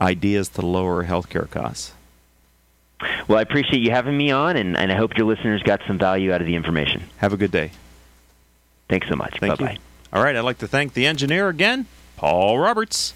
ideas 0.00 0.48
to 0.50 0.66
lower 0.66 1.04
healthcare 1.04 1.48
costs. 1.48 1.92
Well, 3.26 3.38
I 3.38 3.42
appreciate 3.42 3.82
you 3.82 3.90
having 3.90 4.16
me 4.16 4.30
on, 4.30 4.56
and, 4.56 4.76
and 4.76 4.92
I 4.92 4.96
hope 4.96 5.16
your 5.16 5.26
listeners 5.26 5.62
got 5.62 5.80
some 5.86 5.98
value 5.98 6.32
out 6.32 6.40
of 6.40 6.46
the 6.46 6.54
information. 6.54 7.04
Have 7.18 7.32
a 7.32 7.36
good 7.36 7.50
day. 7.50 7.72
Thanks 8.88 9.08
so 9.08 9.16
much. 9.16 9.38
Thank 9.40 9.58
Bye-bye. 9.58 9.72
You. 9.72 9.78
All 10.12 10.22
right, 10.22 10.36
I'd 10.36 10.40
like 10.40 10.58
to 10.58 10.68
thank 10.68 10.92
the 10.92 11.06
engineer 11.06 11.48
again, 11.48 11.86
Paul 12.16 12.58
Roberts, 12.58 13.14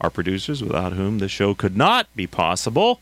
our 0.00 0.10
producers 0.10 0.62
without 0.62 0.92
whom 0.92 1.18
the 1.18 1.28
show 1.28 1.54
could 1.54 1.76
not 1.76 2.14
be 2.14 2.26
possible, 2.26 3.00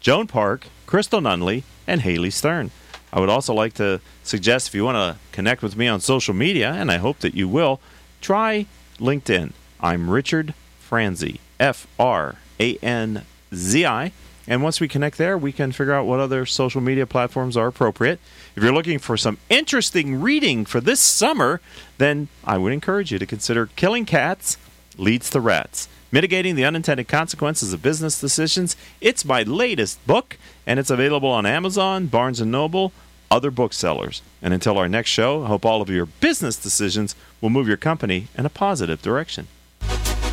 Joan 0.00 0.26
Park, 0.26 0.66
Crystal 0.86 1.20
Nunley, 1.20 1.62
and 1.86 2.02
Haley 2.02 2.30
Stern. 2.30 2.70
I 3.12 3.20
would 3.20 3.28
also 3.28 3.52
like 3.54 3.74
to 3.74 4.00
suggest 4.22 4.68
if 4.68 4.74
you 4.74 4.84
want 4.84 4.96
to 4.96 5.18
connect 5.32 5.62
with 5.62 5.76
me 5.76 5.88
on 5.88 6.00
social 6.00 6.34
media, 6.34 6.72
and 6.72 6.90
I 6.90 6.98
hope 6.98 7.18
that 7.20 7.34
you 7.34 7.48
will, 7.48 7.80
try 8.20 8.66
LinkedIn. 8.98 9.52
I'm 9.82 10.08
Richard 10.08 10.54
Franzi, 10.78 11.40
F 11.58 11.88
R 11.98 12.36
A 12.60 12.76
N 12.76 13.24
Z 13.52 13.84
I. 13.84 14.12
And 14.46 14.62
once 14.62 14.80
we 14.80 14.88
connect 14.88 15.18
there, 15.18 15.36
we 15.36 15.52
can 15.52 15.72
figure 15.72 15.92
out 15.92 16.06
what 16.06 16.20
other 16.20 16.46
social 16.46 16.80
media 16.80 17.06
platforms 17.06 17.56
are 17.56 17.66
appropriate. 17.66 18.20
If 18.54 18.62
you're 18.62 18.72
looking 18.72 18.98
for 18.98 19.16
some 19.16 19.38
interesting 19.48 20.20
reading 20.20 20.64
for 20.64 20.80
this 20.80 21.00
summer, 21.00 21.60
then 21.98 22.28
I 22.44 22.58
would 22.58 22.72
encourage 22.72 23.12
you 23.12 23.18
to 23.18 23.26
consider 23.26 23.66
Killing 23.76 24.04
Cats 24.04 24.56
Leads 24.96 25.30
to 25.30 25.40
Rats 25.40 25.88
Mitigating 26.12 26.56
the 26.56 26.64
Unintended 26.64 27.08
Consequences 27.08 27.72
of 27.72 27.82
Business 27.82 28.20
Decisions. 28.20 28.76
It's 29.00 29.24
my 29.24 29.42
latest 29.42 30.04
book, 30.06 30.36
and 30.66 30.78
it's 30.78 30.90
available 30.90 31.30
on 31.30 31.46
Amazon, 31.46 32.06
Barnes 32.06 32.40
& 32.40 32.44
Noble, 32.44 32.92
other 33.30 33.50
booksellers. 33.50 34.22
And 34.42 34.52
until 34.52 34.76
our 34.76 34.88
next 34.88 35.08
show, 35.08 35.44
I 35.44 35.46
hope 35.46 35.64
all 35.64 35.80
of 35.80 35.88
your 35.88 36.06
business 36.06 36.56
decisions 36.56 37.16
will 37.40 37.50
move 37.50 37.66
your 37.66 37.78
company 37.78 38.28
in 38.36 38.44
a 38.44 38.50
positive 38.50 39.00
direction. 39.00 39.48